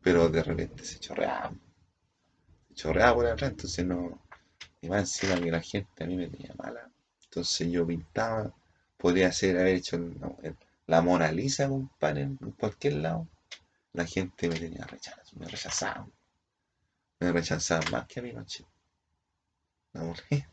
[0.01, 1.51] Pero de repente se chorreaba.
[2.69, 4.21] Se chorreaba por atrás, entonces no.
[4.81, 6.88] Y más encima que la gente a mí me tenía mala.
[7.29, 8.51] Entonces yo pintaba,
[8.97, 9.99] podría ser haber hecho
[10.87, 13.27] la Mona Lisa, compadre, en cualquier lado.
[13.93, 16.11] La gente me tenía rechazo, me rechazaban.
[17.19, 18.65] Me rechazaban más que a mi noche.
[19.93, 20.47] La volé.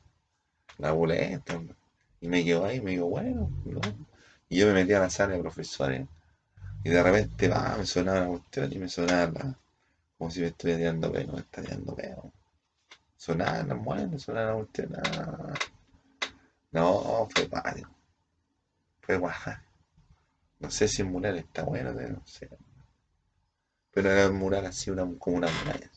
[0.79, 1.41] La volé,
[2.21, 3.81] Y me quedó ahí, me digo, bueno, ¿no?
[4.51, 6.07] Y yo me metí a la sala de profesores.
[6.85, 9.57] Y de repente, va, me sonaba la cuestión y me sonaba
[10.19, 12.33] como si me estuviera tirando pelo, me está tirando pelo.
[13.17, 14.93] Sonaba la muerte, sonaba la cuestión.
[16.73, 17.85] No, fue padre.
[19.01, 19.65] Fue guaja.
[20.59, 22.49] No sé si el mural está bueno, no sé.
[23.93, 25.91] Pero era un mural así, como una muralla.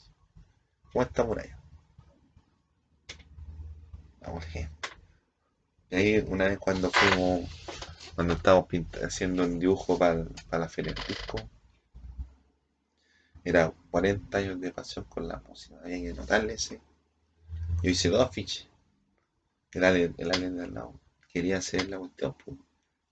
[0.92, 1.58] ¿Cómo esta muralla?
[4.22, 4.90] Vamos, gente.
[5.90, 7.50] Y ahí una vez cuando fuimos,
[8.16, 8.68] cuando estábamos
[9.04, 11.40] haciendo un dibujo para, la feria del disco,
[13.44, 15.76] era 40 años de pasión con la música.
[15.84, 16.80] Había que notarle ese.
[17.82, 18.69] Yo hice dos afiches
[19.74, 21.00] el alien, el de al lado,
[21.32, 22.36] quería hacer la cuestión,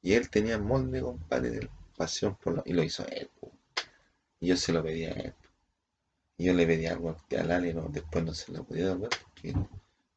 [0.02, 3.30] y él tenía molde, compadre, de pasión por lo, y lo hizo él,
[4.40, 5.34] y yo se lo pedí a él,
[6.38, 9.54] yo le pedí algo al alien, después no se lo podía ver porque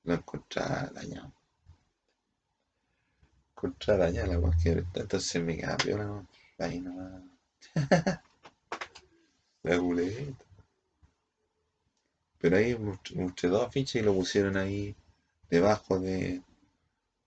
[0.05, 1.33] lo encontraba dañado.
[3.51, 6.27] Encontraba dañado la cualquier entonces me quedaba peor,
[6.59, 7.23] ahí nomás.
[9.63, 10.45] la culeta.
[12.39, 14.95] Pero ahí mostré dos afiches y lo pusieron ahí
[15.51, 16.43] debajo de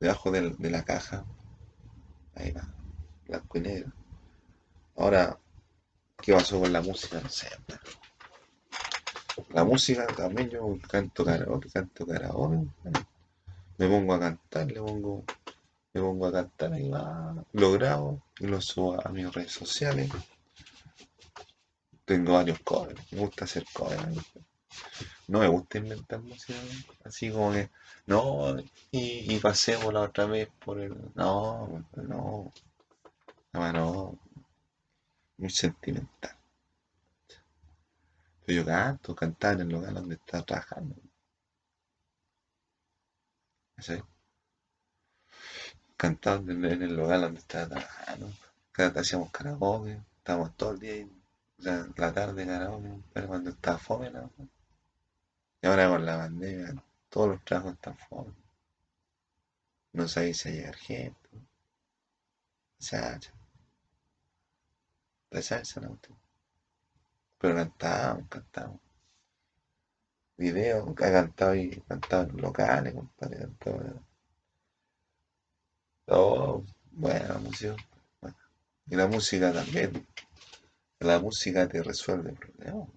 [0.04, 1.26] debajo de, la caja.
[2.36, 2.68] Ahí va,
[3.26, 3.94] blanco y negro.
[4.98, 5.40] Ahora,
[6.22, 7.22] ¿qué pasó con la música?
[7.22, 7.48] No sé.
[9.50, 12.68] La música también yo canto karaoke, canto karaoke.
[13.78, 15.24] Me pongo a cantar, le pongo,
[15.94, 20.10] me pongo a cantar y va, lo grabo y lo subo a mis redes sociales.
[22.04, 24.04] Tengo varios covers, me gusta hacer covers.
[25.28, 26.60] No me gusta inventar música,
[27.06, 27.70] así como que
[28.06, 28.58] no,
[28.92, 30.96] y, pasemos la otra vez por el.
[31.16, 32.54] No, no.
[33.54, 34.20] No, no.
[35.38, 36.36] Muy sentimental.
[38.46, 40.96] Pero yo canto, cantar en el lugar donde está trabajando.
[43.80, 44.02] ¿Sí?
[45.98, 48.32] Cantar en el lugar donde está trabajando.
[48.96, 51.08] Hacíamos karaoke, estábamos todo el día,
[51.60, 54.32] sea, la tarde karaoke, pero cuando estaba fome, ¿no?
[55.64, 56.76] Y ahora con la pandemia
[57.08, 58.34] todos los trabajos están fome.
[59.94, 61.30] No sabéis si hay gente.
[62.78, 63.32] Sacha.
[65.30, 65.98] La salsa no.
[67.38, 68.82] Pero cantamos, cantamos.
[70.36, 73.38] Video, ha cantado y cantado en locales, compadre.
[73.38, 74.04] Cantado,
[76.06, 77.76] Todo, bueno, la música.
[78.20, 78.38] Bueno.
[78.88, 80.06] Y la música también.
[81.00, 82.90] La música te resuelve problemas.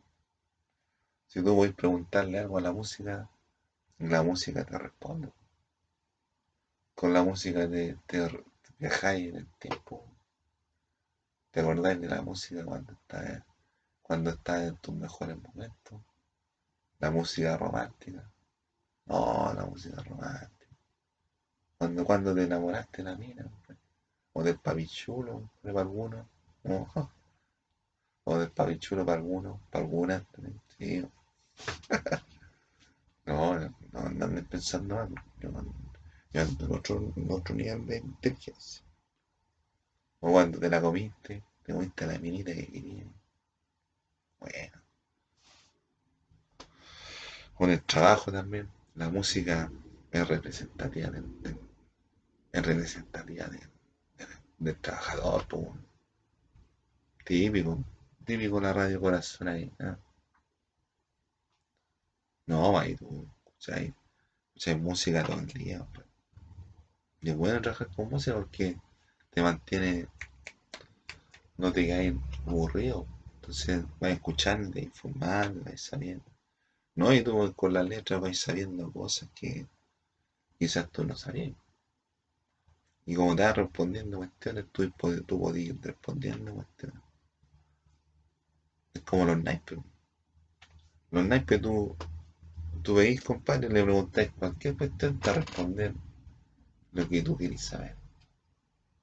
[1.37, 3.29] Si tú voy a preguntarle algo a la música,
[3.99, 5.31] la música te responde.
[6.95, 8.43] Con la música te, te
[8.79, 10.03] viajáis en el tiempo.
[11.51, 13.43] ¿Te acordáis de la música cuando estás
[14.01, 16.01] cuando estás en tus mejores momentos?
[17.01, 18.27] La música romántica.
[19.05, 20.75] No, la música romántica.
[21.77, 23.47] Cuando, cuando te enamoraste de la mina,
[24.33, 26.27] o del papichulo, para algunos,
[28.25, 30.23] o del papichulo para algunos, para algunas,
[30.79, 31.07] sí.
[33.27, 33.59] no,
[33.93, 35.17] no, andan pensando algo.
[35.41, 35.49] Yo,
[36.41, 38.85] ando en otro, en nivel de inteligencia.
[40.21, 43.07] O cuando te la comiste, te comiste la minita que querías.
[44.41, 44.83] Bueno.
[47.55, 49.71] Con el trabajo también, la música
[50.11, 51.25] es representativa del,
[52.53, 53.47] es representativa
[54.59, 55.47] del, trabajador,
[57.25, 57.83] típico,
[58.25, 59.73] típico la radio corazón ahí.
[59.79, 59.97] ¿eh?
[62.47, 63.93] No, ahí tú, escucháis,
[64.79, 65.87] música todo el día.
[65.95, 66.07] Pues.
[67.21, 68.79] Y es bueno trabajar con música porque
[69.31, 70.09] te mantiene,
[71.59, 72.15] no te caes
[72.47, 73.07] aburrido.
[73.35, 76.25] Entonces vas escuchando, informando, vas sabiendo.
[76.97, 79.67] No, y tú con la letra vas sabiendo cosas que
[80.59, 81.57] quizás tú no sabías.
[83.07, 84.91] Y como te vas respondiendo cuestiones, tú,
[85.27, 87.03] tú podías ir respondiendo cuestiones.
[88.95, 89.79] Es como los naipes.
[91.11, 91.97] Los naipes tú,
[92.87, 95.93] tú veis, compadre, le preguntáis cualquier cuestión, te responder
[96.93, 97.97] lo que tú quieres saber.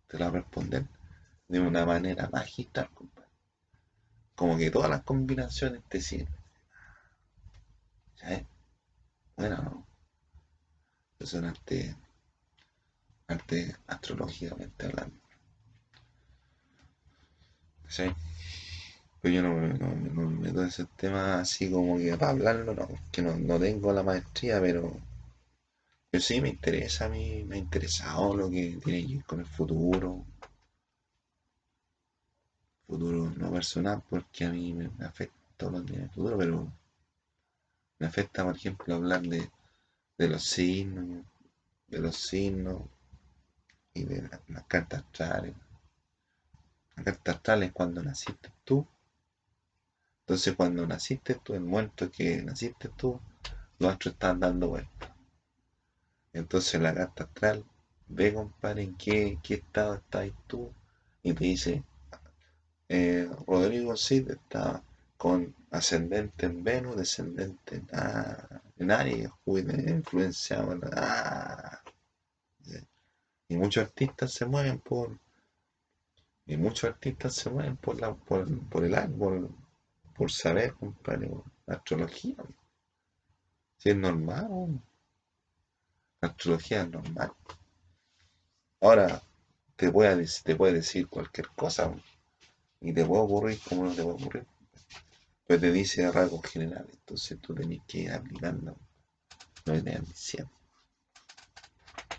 [0.08, 0.88] Te lo va a responder
[1.50, 3.30] de una manera magistral, compadre.
[4.36, 6.34] Como que todas las combinaciones te sirven.
[8.16, 8.46] ¿Sabes?
[9.36, 9.88] Bueno, no.
[11.20, 11.96] Eso no arte,
[13.28, 15.18] arte astrológicamente hablando.
[17.90, 18.04] ¿Sí?
[19.24, 22.76] Pero yo no, no, no me meto en ese tema así como que para hablarlo,
[22.76, 25.00] no, que no, no tengo la maestría, pero,
[26.10, 29.40] pero sí me interesa a mí, me ha interesado lo que tiene que ver con
[29.40, 30.26] el futuro,
[32.86, 36.74] futuro no personal, porque a mí me, afecta todo lo que el futuro, pero
[38.00, 39.50] me afecta, por ejemplo, hablar de,
[40.18, 41.26] de los signos,
[41.88, 42.82] de los signos
[43.94, 45.56] y de las cartas astrales.
[46.98, 48.86] Las cartas astrales cuando naciste tú.
[50.26, 53.20] Entonces cuando naciste tú, el momento que naciste tú,
[53.80, 55.12] los astros están dando vueltas.
[56.32, 57.66] Entonces la carta astral
[58.08, 60.74] ve, compadre, en qué, qué estado estás tú
[61.24, 61.84] y te dice,
[62.88, 64.82] eh, Rodrigo Cid está
[65.18, 71.82] con ascendente en Venus, descendente en, ah, en Aries, influenciado en ah,
[73.50, 75.20] y muchos artistas se mueven por
[76.46, 79.54] y muchos artistas se mueven por la por, por el árbol
[80.16, 81.32] por saber compadre
[81.68, 82.36] astrología.
[83.78, 84.82] Si es normal
[86.22, 87.34] astrología es normal.
[88.82, 89.22] Ahora
[89.76, 91.94] te puede, te puede decir cualquier cosa
[92.82, 94.48] y te puede ocurrir como no te puede ocurrir
[95.46, 98.76] pero te dice a rasgos generales entonces tú tenés que ir aplicando.
[99.66, 100.52] Lo que te van diciendo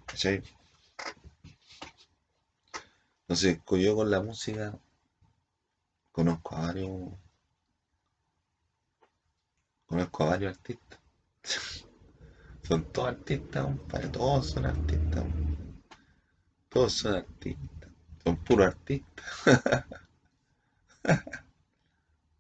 [0.07, 0.43] ¿cachai?
[3.23, 4.79] Entonces, yo con la música
[6.13, 7.13] conozco a varios,
[9.95, 10.99] conozco a varios artistas.
[12.63, 15.25] son todos artistas, para todos son artistas.
[16.69, 17.91] Todos son artistas.
[18.25, 19.25] Son puros artistas.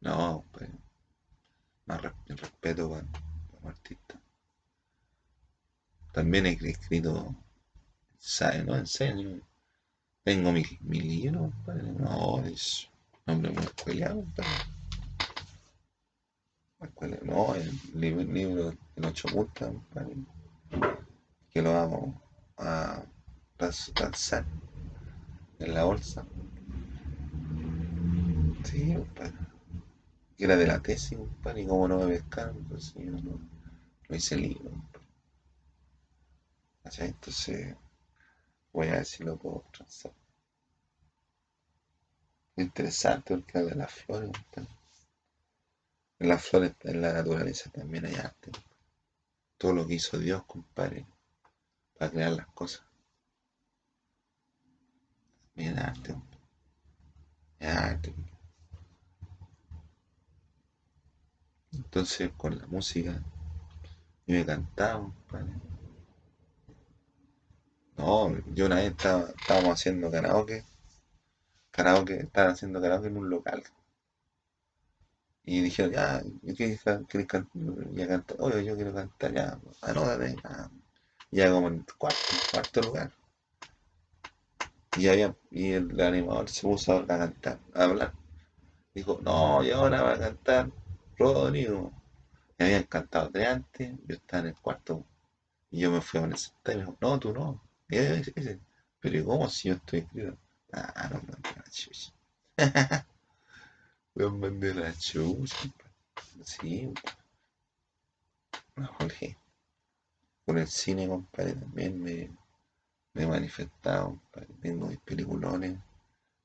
[0.00, 0.68] no, pues,
[1.86, 3.07] más respeto para
[3.52, 4.18] los artistas.
[6.12, 7.36] También he escrito,
[8.18, 8.64] ¿sabes?
[8.64, 8.74] ¿No?
[8.74, 9.40] En serio
[10.24, 11.92] tengo mi, mi libro, compadre.
[11.92, 12.90] No, es
[13.26, 14.74] nombre muy escueleado, compadre.
[17.22, 19.28] No, el libro, el ocho.
[21.51, 22.14] Que lo vamos
[22.59, 23.03] a
[24.01, 24.45] lanzar
[25.59, 26.24] en la bolsa.
[28.64, 29.32] Sí, compadre.
[30.39, 33.39] Era de la tesis, compadre, y como no me pescaron, entonces yo no,
[34.11, 34.70] hice el libro.
[36.99, 37.76] Entonces
[38.72, 40.12] Voy a ver si lo puedo transar.
[42.57, 44.30] Interesante porque habla de las flores.
[46.25, 48.51] En las flores, en la naturaleza también hay arte.
[49.59, 51.07] Todo lo que hizo Dios, compadre,
[51.99, 52.83] para crear las cosas.
[55.55, 56.14] También arte.
[57.59, 58.14] Es arte.
[61.75, 63.22] Entonces, con la música,
[64.27, 65.53] yo me cantaba, compadre
[67.99, 70.64] No, yo una vez estábamos haciendo karaoke,
[71.70, 73.62] karaoke, estaban haciendo karaoke en un local.
[75.47, 77.26] Y dijeron, ya, ¿yo qué querés cantar?
[77.92, 80.70] Ya cantar, oye, yo quiero cantar, ya, anótate, ya.
[81.30, 82.18] Ya como en cuarto,
[82.51, 83.11] cuarto lugar.
[84.97, 88.14] Y, había, y el animador se puso a cantar, a hablar.
[88.95, 90.70] Dijo, no, y ahora va a cantar
[91.18, 91.92] Rodrigo.
[92.59, 95.05] Me habían cantado antes, yo estaba en el cuarto.
[95.70, 97.61] Y yo me fui a poner y me dijo, no, tú no.
[97.88, 98.61] Y ese, ese.
[99.01, 100.38] Pero ¿y cómo si yo estoy escrito?
[100.72, 103.05] Ah, no, no, no,
[104.15, 105.69] la chucha.
[106.45, 106.93] Sí,
[108.77, 109.37] no, Jorge.
[110.47, 112.31] Con el cine, compadre, también me,
[113.12, 114.55] me he manifestado, compadre.
[114.61, 115.79] Tengo mis peliculones,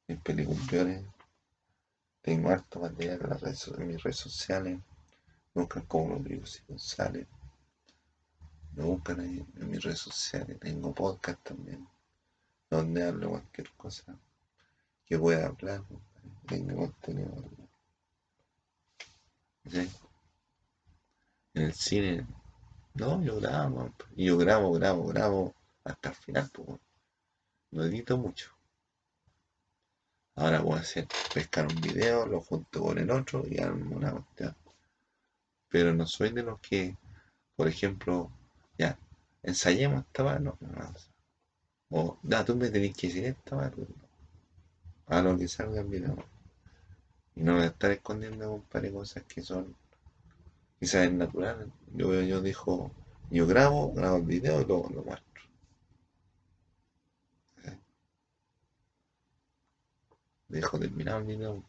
[0.07, 1.05] mis peliculones.
[2.21, 4.79] Tengo harto material en, las redes, en mis redes sociales.
[5.53, 6.61] Nunca como Rodrigo C.
[6.67, 7.27] González.
[8.73, 10.59] Me buscan ahí en mis redes sociales.
[10.59, 11.87] Tengo podcast también.
[12.69, 14.17] Donde hablo cualquier cosa
[15.05, 15.83] que pueda hablar.
[16.47, 17.31] Tengo contenido.
[19.69, 19.89] ¿Sí?
[21.53, 22.27] En el cine.
[22.95, 23.93] No, yo grabo.
[24.15, 25.55] Yo grabo, grabo, grabo.
[25.83, 26.79] Hasta el final, pues.
[27.71, 28.51] No edito mucho.
[30.35, 34.11] Ahora voy a hacer pescar un video, lo junto con el otro y armo una
[34.11, 34.55] cuestión.
[35.67, 36.95] Pero no soy de los que,
[37.55, 38.31] por ejemplo,
[38.77, 38.97] ya,
[39.43, 40.93] ensayemos esta vez, no, no, no.
[41.89, 43.71] O, ya, tú me tenés que decir esta vez,
[45.09, 46.15] a lo que salga el video.
[47.35, 49.75] Y no voy a estar escondiendo, compadre, cosas que son
[50.79, 51.67] quizás naturales.
[51.93, 52.91] Yo, yo dijo,
[53.31, 55.29] yo grabo, grabo el video y lo, lo muestro.
[60.47, 61.63] Dejo terminado el video.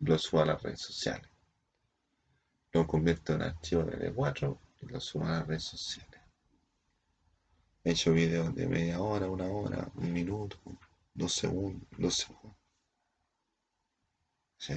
[0.00, 1.30] Lo subo a las redes sociales.
[2.72, 6.20] Lo convierto en archivo de 4 y lo subo a las redes sociales.
[7.84, 10.58] He hecho videos de media hora, una hora, un minuto,
[11.16, 12.56] dos segundos, dos segundos.
[14.58, 14.74] ¿Sí?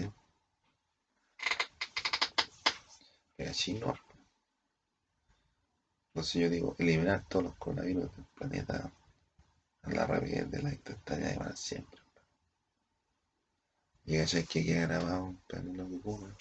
[3.36, 3.94] Pero así no.
[6.08, 8.92] Entonces yo digo, eliminar todos los coronavirus del planeta
[9.84, 12.00] a la rapidez de la instantánea de para siempre.
[14.06, 16.34] Y eso que queda grabado para lo que ocurre.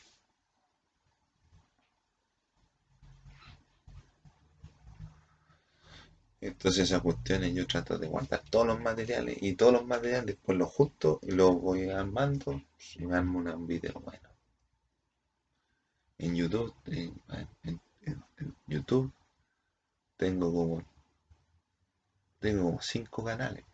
[6.41, 10.57] Entonces esas cuestiones yo trato de guardar todos los materiales y todos los materiales después
[10.57, 12.63] los justo y los voy armando
[12.97, 14.29] y me armo un video bueno.
[16.19, 17.81] En YouTube, en,
[18.67, 19.13] YouTube
[20.17, 20.85] tengo como
[22.41, 23.65] tengo como cinco canales.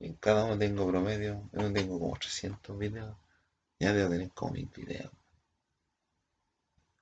[0.00, 3.16] En cada uno tengo promedio, uno tengo como 300 videos.
[3.80, 5.10] Ya debo tener como mil videos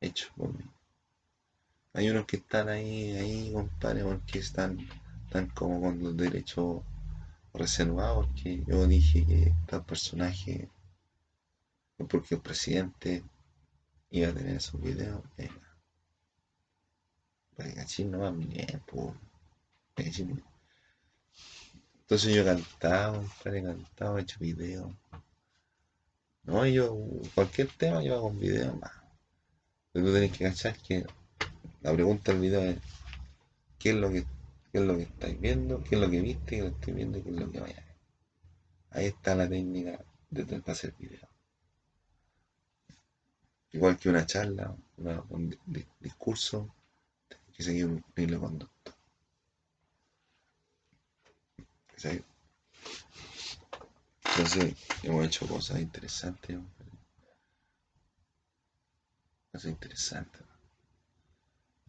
[0.01, 0.64] hechos por mí.
[1.97, 4.78] Hay unos que están ahí, ahí, compadre, porque están,
[5.24, 6.82] están como con los derechos
[7.55, 10.68] reservados, porque yo dije que tal personaje,
[11.97, 13.24] porque el presidente
[14.11, 15.78] iba a tener esos videos, venga,
[17.57, 19.16] pues cachín no va tiempo,
[19.94, 20.44] cachín.
[22.01, 24.92] Entonces yo he cantado, compadre, he cantado, he hecho videos.
[26.42, 26.94] No, yo,
[27.34, 28.92] cualquier tema yo hago un video más.
[29.92, 31.07] Pero tú tenés que cachar que
[31.87, 32.78] la pregunta del video es
[33.78, 34.24] ¿qué es lo que,
[34.72, 35.84] qué es lo que estáis viendo?
[35.84, 36.57] ¿Qué es lo que viste?
[36.57, 37.22] ¿Qué lo estoy viendo?
[37.22, 37.97] ¿Qué es lo que vaya a ver?
[38.91, 41.28] Ahí está la técnica de, hacer video.
[43.70, 44.74] Igual que una charla,
[45.28, 46.74] un di- di- discurso,
[47.55, 48.95] que seguir un hilo conductor.
[51.87, 52.24] ¿cachai?
[54.24, 54.74] Entonces,
[55.05, 56.59] hemos hecho cosas interesantes,
[59.53, 60.56] cosas interesantes.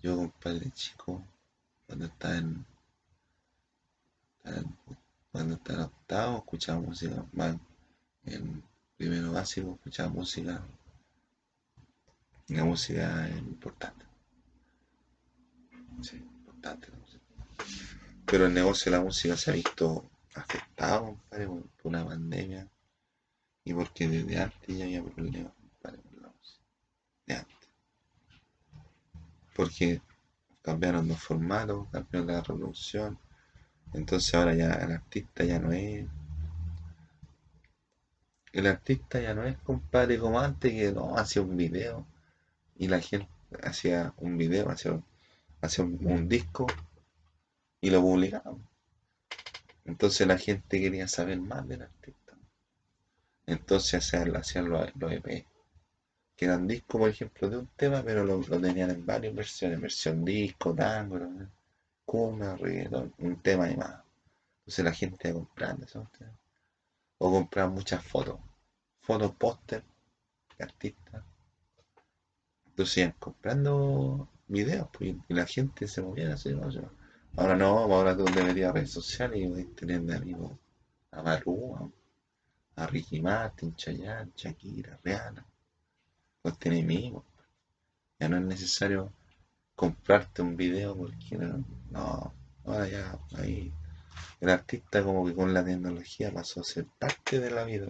[0.02, 1.24] Yo, compadre chico,
[1.86, 2.66] cuando estaba en,
[5.32, 7.58] cuando estaba en octavo, escuchaba música, más
[8.26, 8.64] en
[8.96, 10.64] primero básico, escuchaba música,
[12.50, 14.06] la música es importante,
[16.02, 17.24] sí, importante la música.
[18.26, 22.68] Pero el negocio de la música se ha visto afectado, compadre, por una pandemia
[23.64, 26.64] y porque desde antes ya había problemas, compadre, con la música,
[27.26, 27.70] de antes.
[29.58, 30.02] Porque
[30.62, 33.18] cambiaron los formatos, cambiaron la reproducción,
[33.94, 36.06] entonces ahora ya el artista ya no es,
[38.54, 42.06] el artista ya no es, compadre, como antes que no, hacía un video
[42.78, 43.28] y la gente
[43.64, 45.02] hacía un video, hacía,
[45.62, 46.68] hacía un, disco
[47.82, 48.56] y lo publicaba.
[49.86, 52.34] Entonces la gente quería saber más del artista.
[53.48, 55.48] Entonces hacían, hacían los, los EP,
[56.38, 59.82] que eran discos, por ejemplo, de un tema, pero lo, lo tenían en varias versiones,
[59.82, 61.20] versión disco, tango,
[62.06, 64.04] cumbia, reggaetón, un tema animado.
[64.60, 66.10] Entonces la gente va comprando eso.
[67.18, 68.40] O comprar muchas fotos.
[69.02, 69.84] Fotos, póster
[70.60, 71.24] artistas.
[72.68, 76.54] Entonces iban comprando videos pues, y la gente se movía así.
[76.54, 76.70] ¿no?
[77.36, 80.52] Ahora no, ahora tú deberías redes sociales y tener de amigos
[81.12, 81.92] a Maluma,
[82.76, 85.46] a Ricky Martin, Chayanne, Shakira, Rihanna.
[86.48, 87.26] Los tenés mismos.
[88.20, 89.12] Ya no es necesario
[89.76, 92.34] comprarte un video porque no, no
[92.64, 93.74] ahora ya ahí
[94.40, 97.88] el artista como que con la tecnología pasó a ser parte de la vida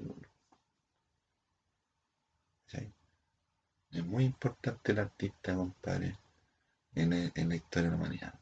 [3.92, 6.18] Es muy importante el artista, compadre,
[6.96, 8.34] en, en la historia de la humanidad.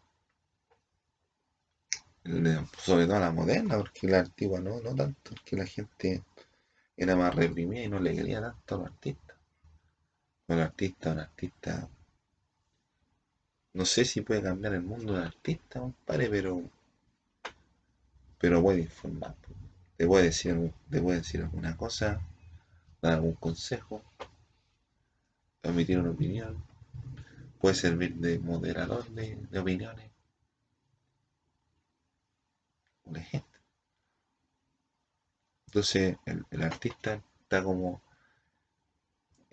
[2.78, 6.24] Sobre todo la moderna, porque la antigua no, no tanto, porque la gente
[6.96, 9.25] era más reprimida y no le quería tanto a los artistas.
[10.48, 11.90] Un artista, un artista
[13.76, 16.64] no sé si puede cambiar el mundo del artista, compadre, pero.
[18.40, 19.36] Pero puede informar.
[19.98, 22.22] Te puede decir, te puede decir alguna cosa,
[23.02, 24.02] dar algún consejo,
[25.62, 26.64] emitir una opinión,
[27.60, 30.10] puede servir de moderador de, opiniones.
[33.04, 33.60] Un ejemplo.
[35.68, 38.02] Entonces, el artista está como.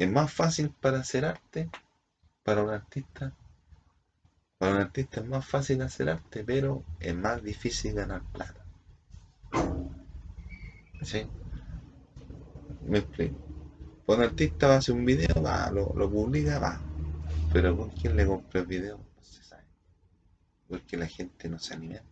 [0.03, 1.71] Es más fácil para hacer arte,
[2.43, 3.33] para un artista,
[4.59, 8.65] para un artista es más fácil hacer arte, pero es más difícil ganar plata.
[11.03, 11.25] ¿Sí?
[12.85, 13.37] Me explico.
[14.09, 16.81] Un artista va a hacer un video, va, lo, publica, va.
[17.53, 18.97] Pero ¿con quién le compra el video?
[18.97, 19.63] No se sabe.
[20.69, 22.12] Porque la gente no se alimenta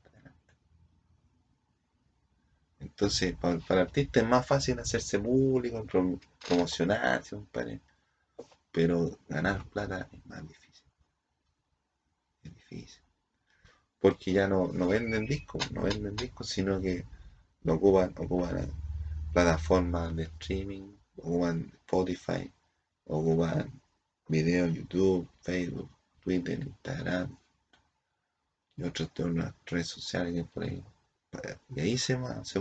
[2.81, 5.87] Entonces, para, el artista es más fácil hacerse público,
[6.47, 7.49] promocionarse, un
[8.72, 10.70] pero ganar plata es más difícil
[12.43, 13.03] es difícil.
[14.01, 17.05] Porque ya no, no venden discos, no venden discos, sino que
[17.64, 18.72] lo ocupan, ocupan
[19.33, 22.51] plataformas de streaming, ocupan Spotify,
[23.07, 23.81] ocupan
[24.28, 25.91] videos YouTube, Facebook,
[26.22, 27.37] Twitter, Instagram
[28.76, 29.11] y otras
[29.66, 30.83] redes sociales que por ahí.
[31.74, 32.61] Y ahí se, se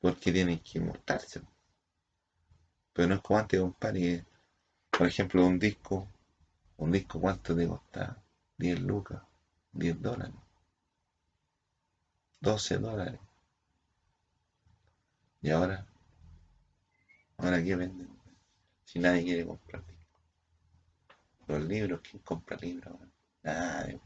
[0.00, 1.40] porque tienen que mostrarse.
[2.92, 4.24] Pero no es como antes, compadre,
[4.90, 6.08] por ejemplo, un disco,
[6.76, 8.22] un disco, ¿cuánto te costaba?
[8.58, 9.22] 10 lucas,
[9.72, 10.34] 10 dólares,
[12.40, 13.20] 12 dólares.
[15.40, 15.86] Y ahora,
[17.38, 18.08] ahora qué venden?
[18.84, 19.82] Si nadie quiere comprar
[21.46, 22.96] Los libros, ¿quién compra libros?
[23.42, 24.00] Nadie.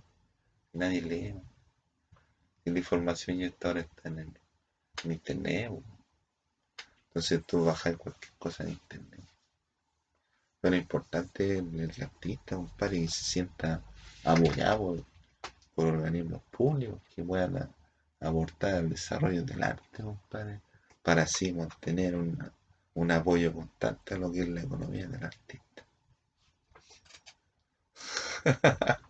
[0.75, 1.52] Nadie lee.
[2.65, 4.35] Y la información ya ahora está en,
[5.05, 5.73] internet.
[7.09, 9.21] Entonces tú bajas cualquier cosa en internet.
[10.61, 13.83] Pero lo importante es el artista, compadre, que se sienta
[14.25, 15.05] apoyado
[15.75, 17.69] por, organismos públicos que puedan
[18.21, 20.61] aportar al desarrollo del arte, compadre,
[21.03, 25.73] para así mantener un apoyo constante a lo que es la economía del artista.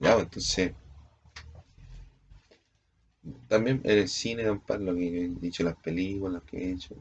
[0.00, 0.72] ya, pues, entonces,
[3.50, 6.94] también el cine, compadre, lo que he dicho, las películas, que he hecho,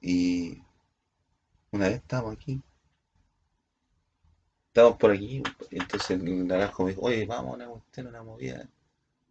[0.00, 0.60] Y
[1.70, 2.60] una vez estamos aquí
[4.66, 8.68] Estamos por aquí, entonces el naranjo me dijo, oye, vamos a una una movida.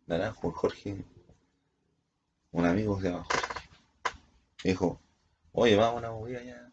[0.05, 1.03] Naranjo, Jorge,
[2.51, 3.69] un amigo se llama Jorge,
[4.63, 5.01] me dijo,
[5.53, 6.71] oye, vamos a una movida ya.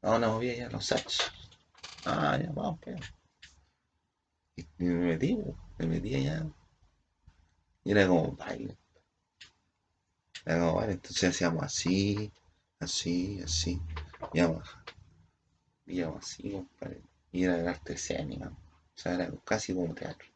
[0.00, 1.32] Vamos a una movida ya, los Sachs.
[2.04, 2.96] Ah, ya, vamos, pues.
[4.78, 5.38] Y me metí,
[5.78, 6.46] me metí allá.
[7.84, 8.76] Y era como baile.
[10.44, 12.32] Era como baile, entonces hacíamos así,
[12.80, 13.80] así, así.
[14.32, 14.78] Y abajo.
[15.86, 17.02] Y así, compadre
[17.32, 20.28] y era el arte escénica, o sea, era casi como teatro.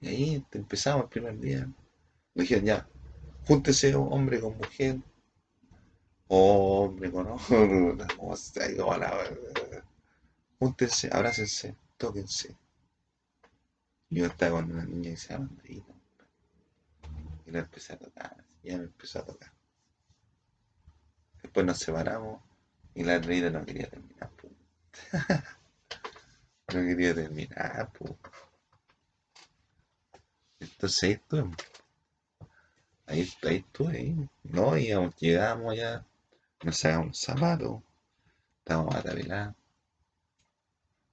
[0.00, 1.70] Y ahí empezamos el primer día.
[2.34, 2.88] Me dijeron, ya,
[3.46, 4.98] júntese hombre con mujer,
[6.28, 8.06] hombre con hombre,
[10.58, 12.56] júntense, abrácense, tóquense.
[14.10, 15.50] Yo estaba con una niña que se llama.
[15.64, 15.84] Y
[17.46, 19.52] la empecé a tocar, y ella me empezó a tocar.
[21.42, 22.42] Después nos separamos
[22.94, 24.30] y la Andreina no quería terminar.
[26.74, 28.14] no quería terminar, pues.
[30.58, 31.56] Entonces ahí estuve.
[33.06, 34.28] Ahí, ahí estuve, ahí.
[34.42, 36.04] No, íbamos, llegamos allá,
[36.64, 37.80] nos sacamos zapatos,
[38.58, 39.54] estábamos a tabelar.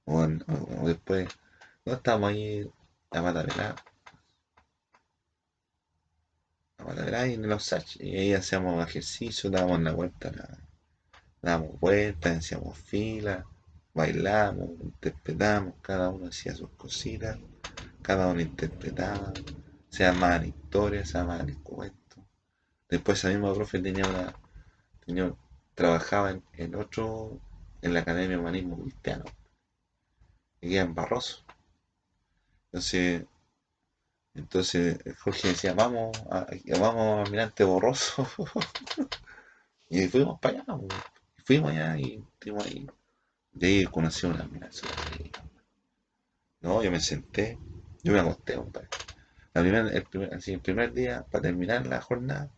[0.10, 1.28] O, después,
[1.86, 2.70] no estábamos ahí
[3.12, 3.76] a patapelar.
[6.78, 7.98] A patapelar y en los sachs.
[8.02, 10.32] Y ahí hacíamos ejercicio, dábamos la vuelta,
[11.42, 13.46] dábamos vueltas, hacíamos fila
[14.00, 17.38] bailamos, interpretamos, cada uno hacía sus cositas,
[18.02, 19.34] cada uno interpretaba,
[19.90, 22.24] se armaban historias, se armaban cuentos.
[22.88, 24.34] Después esa misma profe tenía una,
[25.06, 25.34] tenía,
[25.76, 27.40] trabajaba en, otro,
[27.82, 29.26] en la Academia de Humanismo Cristiano,
[30.62, 31.44] y en Barroso.
[32.66, 33.26] Entonces,
[34.36, 36.48] entonces Jorge decía, vamos a,
[36.80, 38.28] vamos a Mirante Borroso.
[39.90, 40.78] y fuimos para allá,
[41.46, 42.88] fuimos allá y estuvimos ahí.
[43.52, 44.92] De ahí conocí una admiración.
[46.62, 47.58] No, yo me senté,
[48.04, 48.54] yo me acosté,
[49.54, 52.52] el, primer, así, el primer día, para terminar la jornada,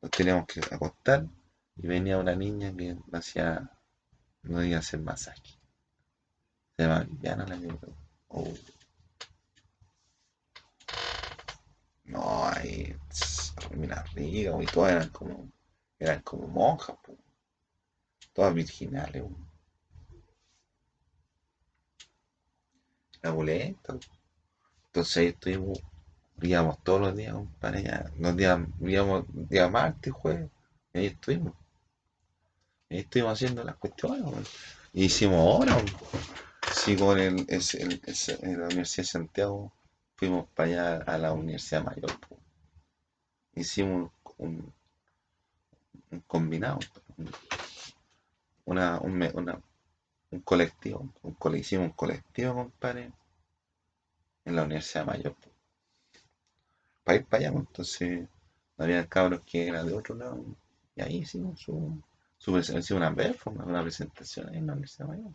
[0.00, 1.26] nos teníamos que acostar
[1.76, 3.70] y venía una niña que hacía,
[4.42, 5.57] no iba a hacer masaje.
[6.78, 7.76] Se Viviana la que...
[8.28, 8.54] Oh.
[12.04, 12.96] No, ahí,
[13.74, 15.50] mira, rica, y todas eran como,
[15.98, 16.96] eran como monjas,
[18.32, 19.24] todas virginales.
[23.22, 23.96] La boleta.
[24.86, 25.80] Entonces ahí estuvimos,
[26.40, 30.48] íbamos todos los días, compadre, ya, los días, íbamos día martes, jueves,
[30.94, 31.54] y ahí estuvimos.
[32.88, 34.48] Ahí estuvimos haciendo las cuestiones,
[34.92, 35.82] y hicimos obras.
[36.72, 39.72] Sí, con el, el, la Universidad de Santiago
[40.16, 42.10] fuimos para allá a la Universidad Mayor.
[43.54, 44.72] Hicimos un,
[46.26, 46.78] combinado,
[47.16, 47.30] un,
[48.64, 53.12] una, un colectivo, un, hicimos un colectivo, compadre,
[54.44, 55.36] en la Universidad Mayor.
[57.04, 58.28] Para ir para allá, entonces
[58.76, 60.44] había cabros que eran de otro lado,
[60.94, 62.00] y ahí hicimos su,
[62.38, 65.30] su una performance, una presentación en la Universidad Mayor.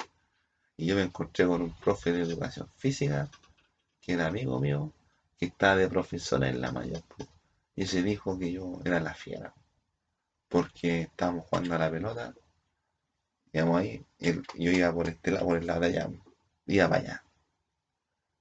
[0.77, 3.29] Y yo me encontré con un profe de educación física
[4.01, 4.91] que era amigo mío,
[5.37, 7.03] que estaba de profesora en la mayor.
[7.75, 9.53] Y se dijo que yo era la fiera,
[10.49, 12.33] porque estábamos jugando a la pelota,
[13.51, 16.09] digamos ahí, yo iba por este lado, por el lado de allá,
[16.67, 17.23] iba para allá.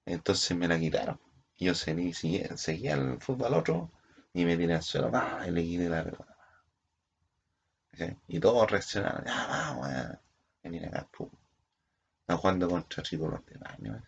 [0.05, 1.21] Entonces me la quitaron.
[1.57, 3.91] Y yo seguía, seguía, el fútbol otro
[4.35, 5.11] y me tiré al suelo,
[5.47, 6.37] y le quité la pelota.
[8.27, 10.21] Y todos reaccionaron, ya vamos, ya.
[10.63, 11.29] venir acá, pum.
[12.23, 14.03] Estaba jugando contra Tricolor de Baño.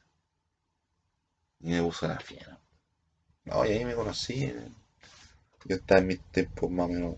[1.60, 2.58] Y me puso la fiera.
[3.44, 4.52] No, y ahí me conocí.
[5.64, 7.16] Yo estaba en mis tiempos más o menos.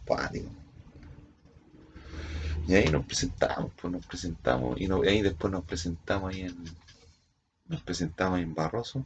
[2.66, 4.80] Y ahí nos presentamos, pues nos presentamos.
[4.80, 6.64] Y, ahí después nos presentamos ahí en.
[7.66, 9.04] Nos presentamos en Barroso.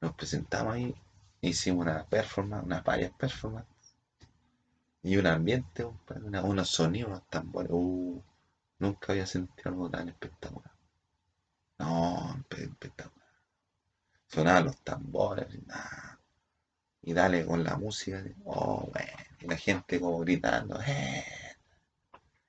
[0.00, 0.94] Nos presentamos ahí.
[1.40, 3.96] Hicimos una performance, unas varias performances.
[5.02, 5.84] Y un ambiente,
[6.42, 7.70] unos sonidos, tambores.
[7.72, 8.22] Uh,
[8.78, 10.72] nunca había sentido algo tan espectacular.
[11.78, 13.26] No, espectacular
[14.28, 15.46] sonaban los tambores,
[17.02, 21.24] y dale con la música, oh, bueno, y la gente como gritando, eh,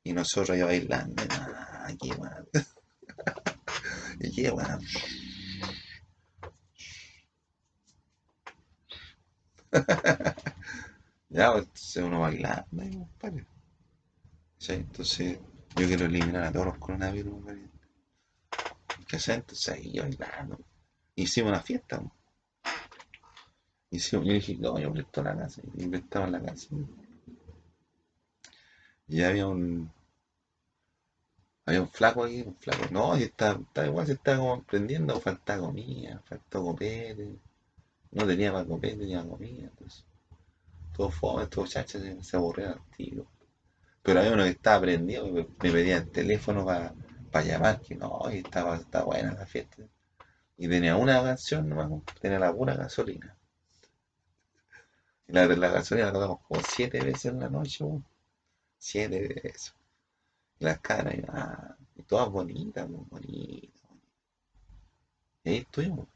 [0.03, 1.23] y nosotros ya bailando,
[1.85, 2.45] aquí, man.
[4.19, 4.79] y qué, bueno.
[11.29, 12.65] ya, pues, uno bailando.
[14.57, 14.73] ¿Sí?
[14.73, 15.37] Entonces,
[15.77, 17.33] yo quiero eliminar a todos los coronavirus.
[19.07, 19.35] ¿Qué hacer?
[19.35, 20.59] Entonces ahí yo bailando
[21.15, 22.01] hicimos una fiesta.
[23.89, 26.67] Hicimos, yo dije, no, yo presto la casa, inventamos la casa.
[29.07, 29.91] Y había un
[31.65, 35.67] había un flaco ahí, un flaco, no, y está, igual, se estaba como prendiendo, faltaba
[35.67, 37.35] comida, faltó copete,
[38.11, 40.05] no tenía más copete, tenía comida, entonces,
[40.95, 43.25] todo fome, muchachos se, se aburrieron al tiro.
[44.07, 48.21] Pero había uno que estaba prendido, me, me pedía el teléfono para llamar, que no,
[48.31, 49.83] y estaba, estaba buena la fiesta.
[50.57, 53.35] Y tenía una canción nomás, tenía la pura gasolina.
[55.27, 57.85] Y la, la gasolina la tocamos como siete veces en la noche,
[58.79, 59.75] siete veces.
[60.59, 63.81] Y las caras, y, ah, y todas bonitas, muy bonitas.
[65.43, 66.07] Y ahí estuvimos.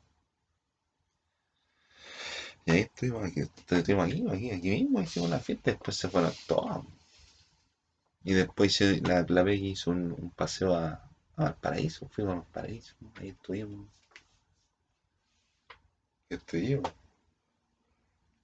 [2.66, 6.34] Y ahí estuvimos aquí, estuvimos aquí, aquí, aquí mismo, hicimos la fiesta, después se fueron
[6.48, 6.84] todas.
[8.24, 13.30] Y después la, la Becky hizo un, paseo a, a Valparaíso, fuimos a Valparaíso, ahí
[13.30, 13.88] estuvimos
[16.36, 16.82] estoy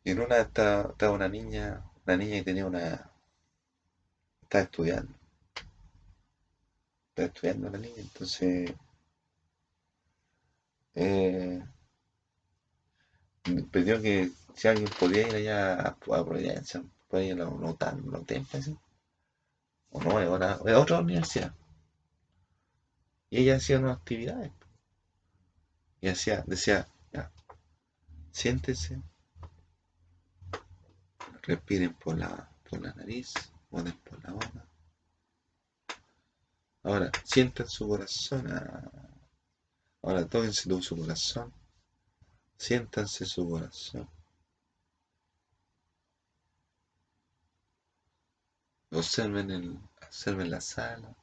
[0.03, 3.09] Y en una estaba, una niña, una niña que tenía una.
[4.41, 5.13] Estaba estudiando.
[7.09, 8.73] Estaba estudiando la niña, entonces.
[10.95, 11.63] Eh,
[13.49, 17.49] me pidió que si alguien podía ir allá a, a Providencia, podía ir a la
[17.49, 18.69] UTAN, los templos,
[19.97, 21.53] o no, es una, otra universidad.
[23.29, 24.51] Y ella hacía unas actividades.
[26.01, 26.87] Y hacía, decía,
[28.31, 29.01] Siéntese.
[31.41, 33.33] Respiren por la, por la nariz,
[33.67, 34.65] ponen por la boca.
[36.83, 38.45] Ahora, sientan su corazón.
[38.51, 38.91] ah.
[40.03, 41.51] Ahora, tóquense su corazón.
[42.57, 44.07] Siéntanse su corazón.
[48.97, 51.15] Observen, el, observen la sala.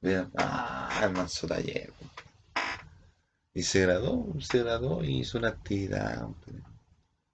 [0.00, 1.92] Vean, ah, el manso taller.
[3.54, 6.26] Y se graduó, se graduó y hizo una actividad.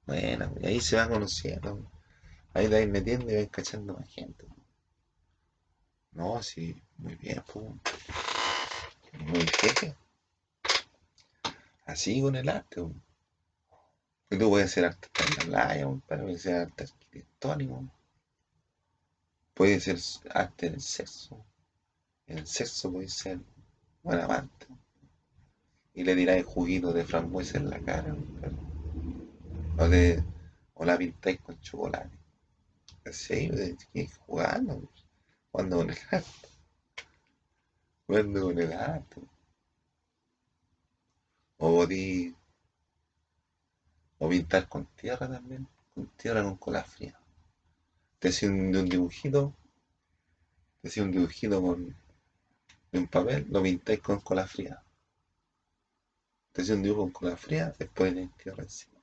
[0.07, 1.91] Bueno, y ahí se va conociendo.
[2.53, 4.47] Ahí vas metiendo y vas cachando más gente.
[6.13, 7.43] No, sí, muy bien.
[9.19, 9.97] Muy jefe.
[11.87, 12.83] Así con el arte.
[12.83, 12.93] po.
[14.29, 17.96] Y tú puedes hacer arte en la playa, arte arquitectónico.
[19.57, 19.97] Puede ser
[20.59, 21.43] en el sexo.
[22.27, 23.41] El sexo puede ser
[24.03, 24.67] buen amante.
[25.95, 28.15] Y le tiráis juguito de frambuesa en la cara.
[29.79, 30.23] O, le,
[30.75, 32.19] o la pintáis con chocolate.
[33.07, 34.91] Así, pues, jugando.
[35.51, 36.49] Jugando con el arte.
[38.07, 39.21] Jugando con el arte.
[41.57, 42.37] O podí,
[44.19, 45.67] o pintar con tierra también.
[45.95, 47.19] Con tierra con cola fría.
[48.27, 49.55] Te hacía un, dibujito.
[50.83, 51.95] Te hacía un dibujito con,
[52.93, 53.47] un papel.
[53.51, 54.83] Lo pintáis con cola fría.
[56.51, 57.73] Te hacía un dibujo con cola fría.
[57.79, 58.99] Después le tierra encima.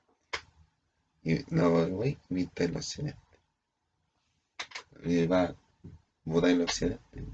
[1.22, 3.40] Y no, güey, pintáis los celestes.
[5.04, 5.54] Y va,
[6.24, 7.24] botáis los celestes.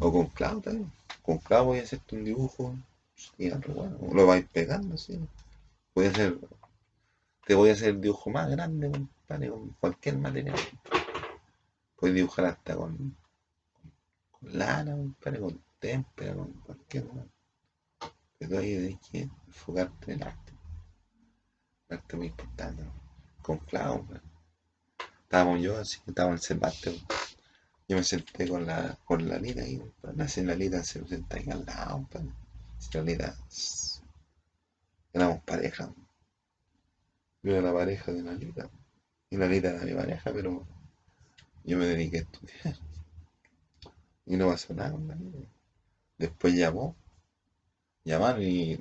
[0.00, 0.90] O con clavo también.
[1.22, 2.74] Con clavo voy a hacerte un dibujo.
[3.38, 3.48] Y.
[3.48, 5.20] Lo vais pegando así.
[5.94, 6.36] Voy a hacer.
[7.48, 10.54] Te voy a hacer el dibujo más grande, compadre, con cualquier material.
[11.96, 13.16] Puedes dibujar hasta con,
[14.42, 17.04] lana, compadre, con témpera, con cualquier.
[18.38, 20.52] Pero ahí tienes que enfocarte en el arte.
[21.88, 22.82] El arte es muy importante.
[23.42, 24.22] Con clavo, compadre.
[25.22, 27.02] Estábamos yo así, estábamos en Cervantes.
[27.88, 30.16] Yo me senté con la, con la Lita ahí, compadre.
[30.18, 32.30] La señora Lita se senta ahí al lado, compadre.
[32.78, 34.02] Señora Lita, s-
[35.12, 35.92] éramos pareja.
[37.42, 38.68] Yo era la pareja de la Lita.
[39.30, 40.66] Y la Lita era mi pareja, pero
[41.64, 42.76] yo me dediqué a estudiar.
[44.26, 45.38] Y no pasó nada con la Lita.
[46.18, 46.96] Después llamó,
[48.04, 48.80] llamaron y,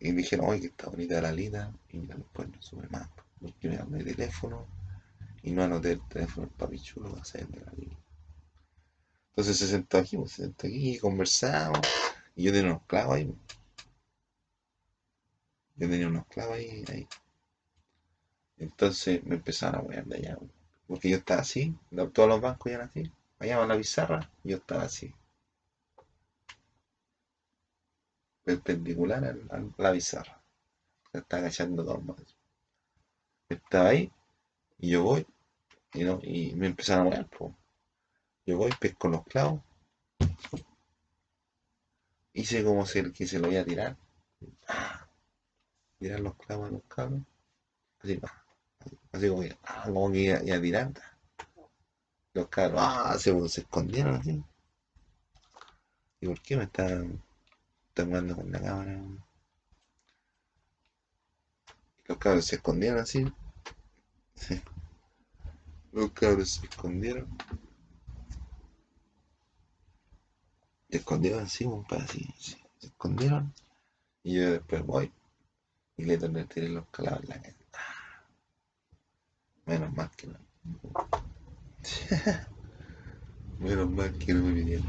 [0.00, 1.72] dijeron, oye, que está bonita la Lita.
[1.90, 3.08] Y después no supe más.
[3.40, 4.66] Porque me llamé el teléfono
[5.42, 7.96] y no anoté el teléfono del papi chulo para saber de la Lita.
[9.30, 11.80] Entonces se sentó aquí, pues, se sentó aquí y conversamos.
[12.34, 13.34] Y yo tenía unos clavos ahí.
[15.76, 17.06] Yo tenía unos clavos ahí.
[18.58, 20.38] Entonces me empezaron a wear de allá.
[20.86, 21.76] Porque yo estaba así,
[22.12, 23.12] todos los bancos eran así.
[23.38, 25.14] Allá en la pizarra, yo estaba así.
[28.44, 30.40] Perpendicular a la pizarra.
[31.12, 32.36] Estaba agachando dos más.
[33.48, 34.10] Estaba ahí
[34.78, 35.26] y yo voy
[35.94, 37.26] y, no, y me empezaron a wear.
[37.28, 37.52] pues.
[38.46, 39.60] Yo voy, pesco los clavos.
[42.32, 43.96] Hice como si el que se lo iba a tirar.
[44.68, 45.06] ¡Ah!
[45.98, 47.22] Tirar los clavos a los cabros.
[48.00, 48.47] Así, ¡ah!
[49.12, 50.92] Así como que, ah, como que iba, iba.
[52.34, 54.42] Los cabros, ah, se, se escondieron así.
[56.20, 57.22] ¿Y por qué me están
[57.94, 59.00] tomando con la cámara?
[62.06, 63.26] Los cabros se escondieron así.
[64.34, 64.60] Sí.
[65.92, 67.28] Los cabros se escondieron.
[70.90, 72.56] Se escondieron así, un así, así.
[72.78, 73.52] Se escondieron.
[74.22, 75.12] Y yo después voy
[75.98, 77.57] y le tirar los clavos en la cara.
[79.68, 80.38] Menos mal que no.
[83.58, 84.86] Menos mal que no me pidieron.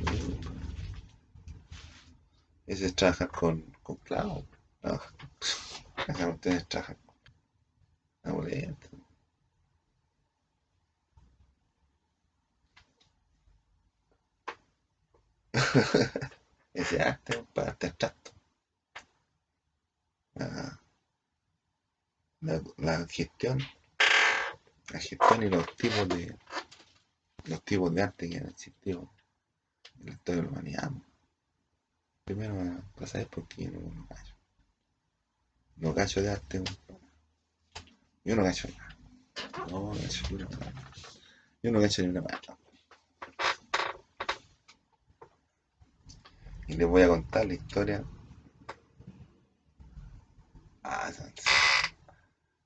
[2.66, 4.46] Ese es trabajar con, con clavos.
[4.82, 5.02] No,
[6.08, 7.16] acá ustedes trabajan con
[8.24, 8.92] amuletos.
[16.74, 18.32] Ese arte, para arte abstracto.
[22.42, 23.60] La, la gestión,
[24.92, 26.38] la gestión y los tipos de
[27.46, 29.12] los tipos de arte que han existido
[30.00, 30.92] en la historia de la humanidad.
[32.24, 34.36] Primero para saber por qué yo no, cacho.
[35.78, 36.64] No cacho de arte.
[38.24, 38.98] Yo no cacho nada.
[39.70, 40.82] No, cacho ni una mano.
[41.64, 42.40] Yo no cacho ni una mano.
[46.68, 48.04] Y les voy a contar la historia
[50.84, 51.12] ah,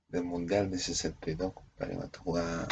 [0.09, 1.53] del Mundial de 62,
[1.83, 2.67] compadre, cuando jugaba,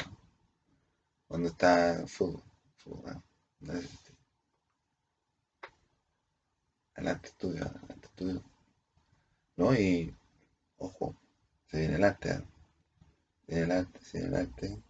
[1.28, 2.44] cuando estaba fútbol.
[2.78, 3.24] fútbol ah,
[3.60, 3.74] no
[6.96, 8.44] Adelante estudio, adelante estudio.
[9.58, 9.74] ¿No?
[9.74, 10.16] Y,
[10.78, 11.16] ojo,
[11.68, 12.44] se viene el arte, ah,
[13.46, 14.84] se viene el arte, se viene el arte.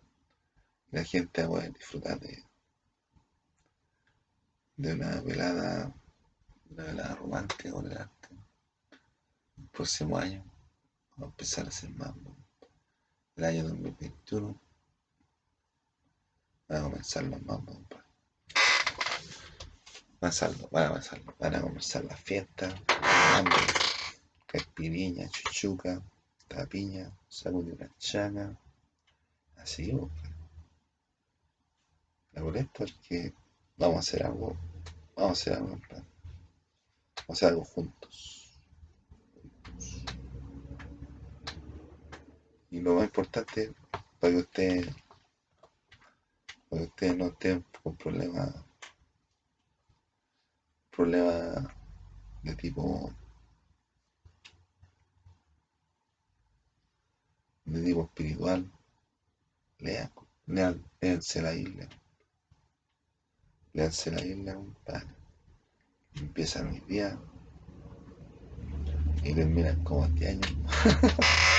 [0.91, 2.43] La gente va a disfrutar de,
[4.77, 5.93] de una velada,
[6.69, 8.29] una velada romántica con el arte.
[9.57, 10.43] El próximo año
[11.11, 12.40] vamos a empezar a hacer mambo.
[13.41, 14.55] El año 2021
[16.67, 18.05] van a comenzar los mambos, compadre.
[20.19, 21.01] Van a, van a,
[21.39, 22.21] van a comenzar las
[25.31, 26.03] chuchuca,
[26.47, 28.55] tapiña, sacudir la chaga,
[29.55, 30.35] así, compadre.
[32.33, 33.33] La boleta es que
[33.75, 34.55] vamos a hacer algo,
[35.15, 36.05] vamos a hacer algo plan,
[37.15, 38.40] vamos a hacer algo juntos.
[42.71, 43.73] Y lo más importante,
[44.17, 44.95] para que ustedes,
[46.69, 47.65] para que ustedes no estén
[47.99, 48.55] problemas,
[50.89, 51.67] problemas
[52.43, 53.13] de tipo,
[57.65, 58.71] de tipo espiritual,
[59.79, 60.09] lean,
[60.45, 61.89] lean, léanse la isla.
[63.73, 65.13] Leanse la isla, compadre.
[66.15, 67.19] Empiezan hoy día
[69.23, 70.55] y terminan como 10 años.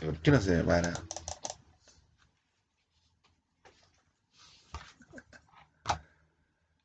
[0.00, 0.92] ¿Por qué no se para?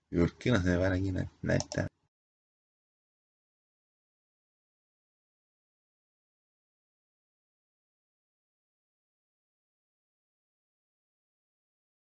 [0.09, 1.11] ¿Y por qué no se para aquí
[1.55, 1.87] esta?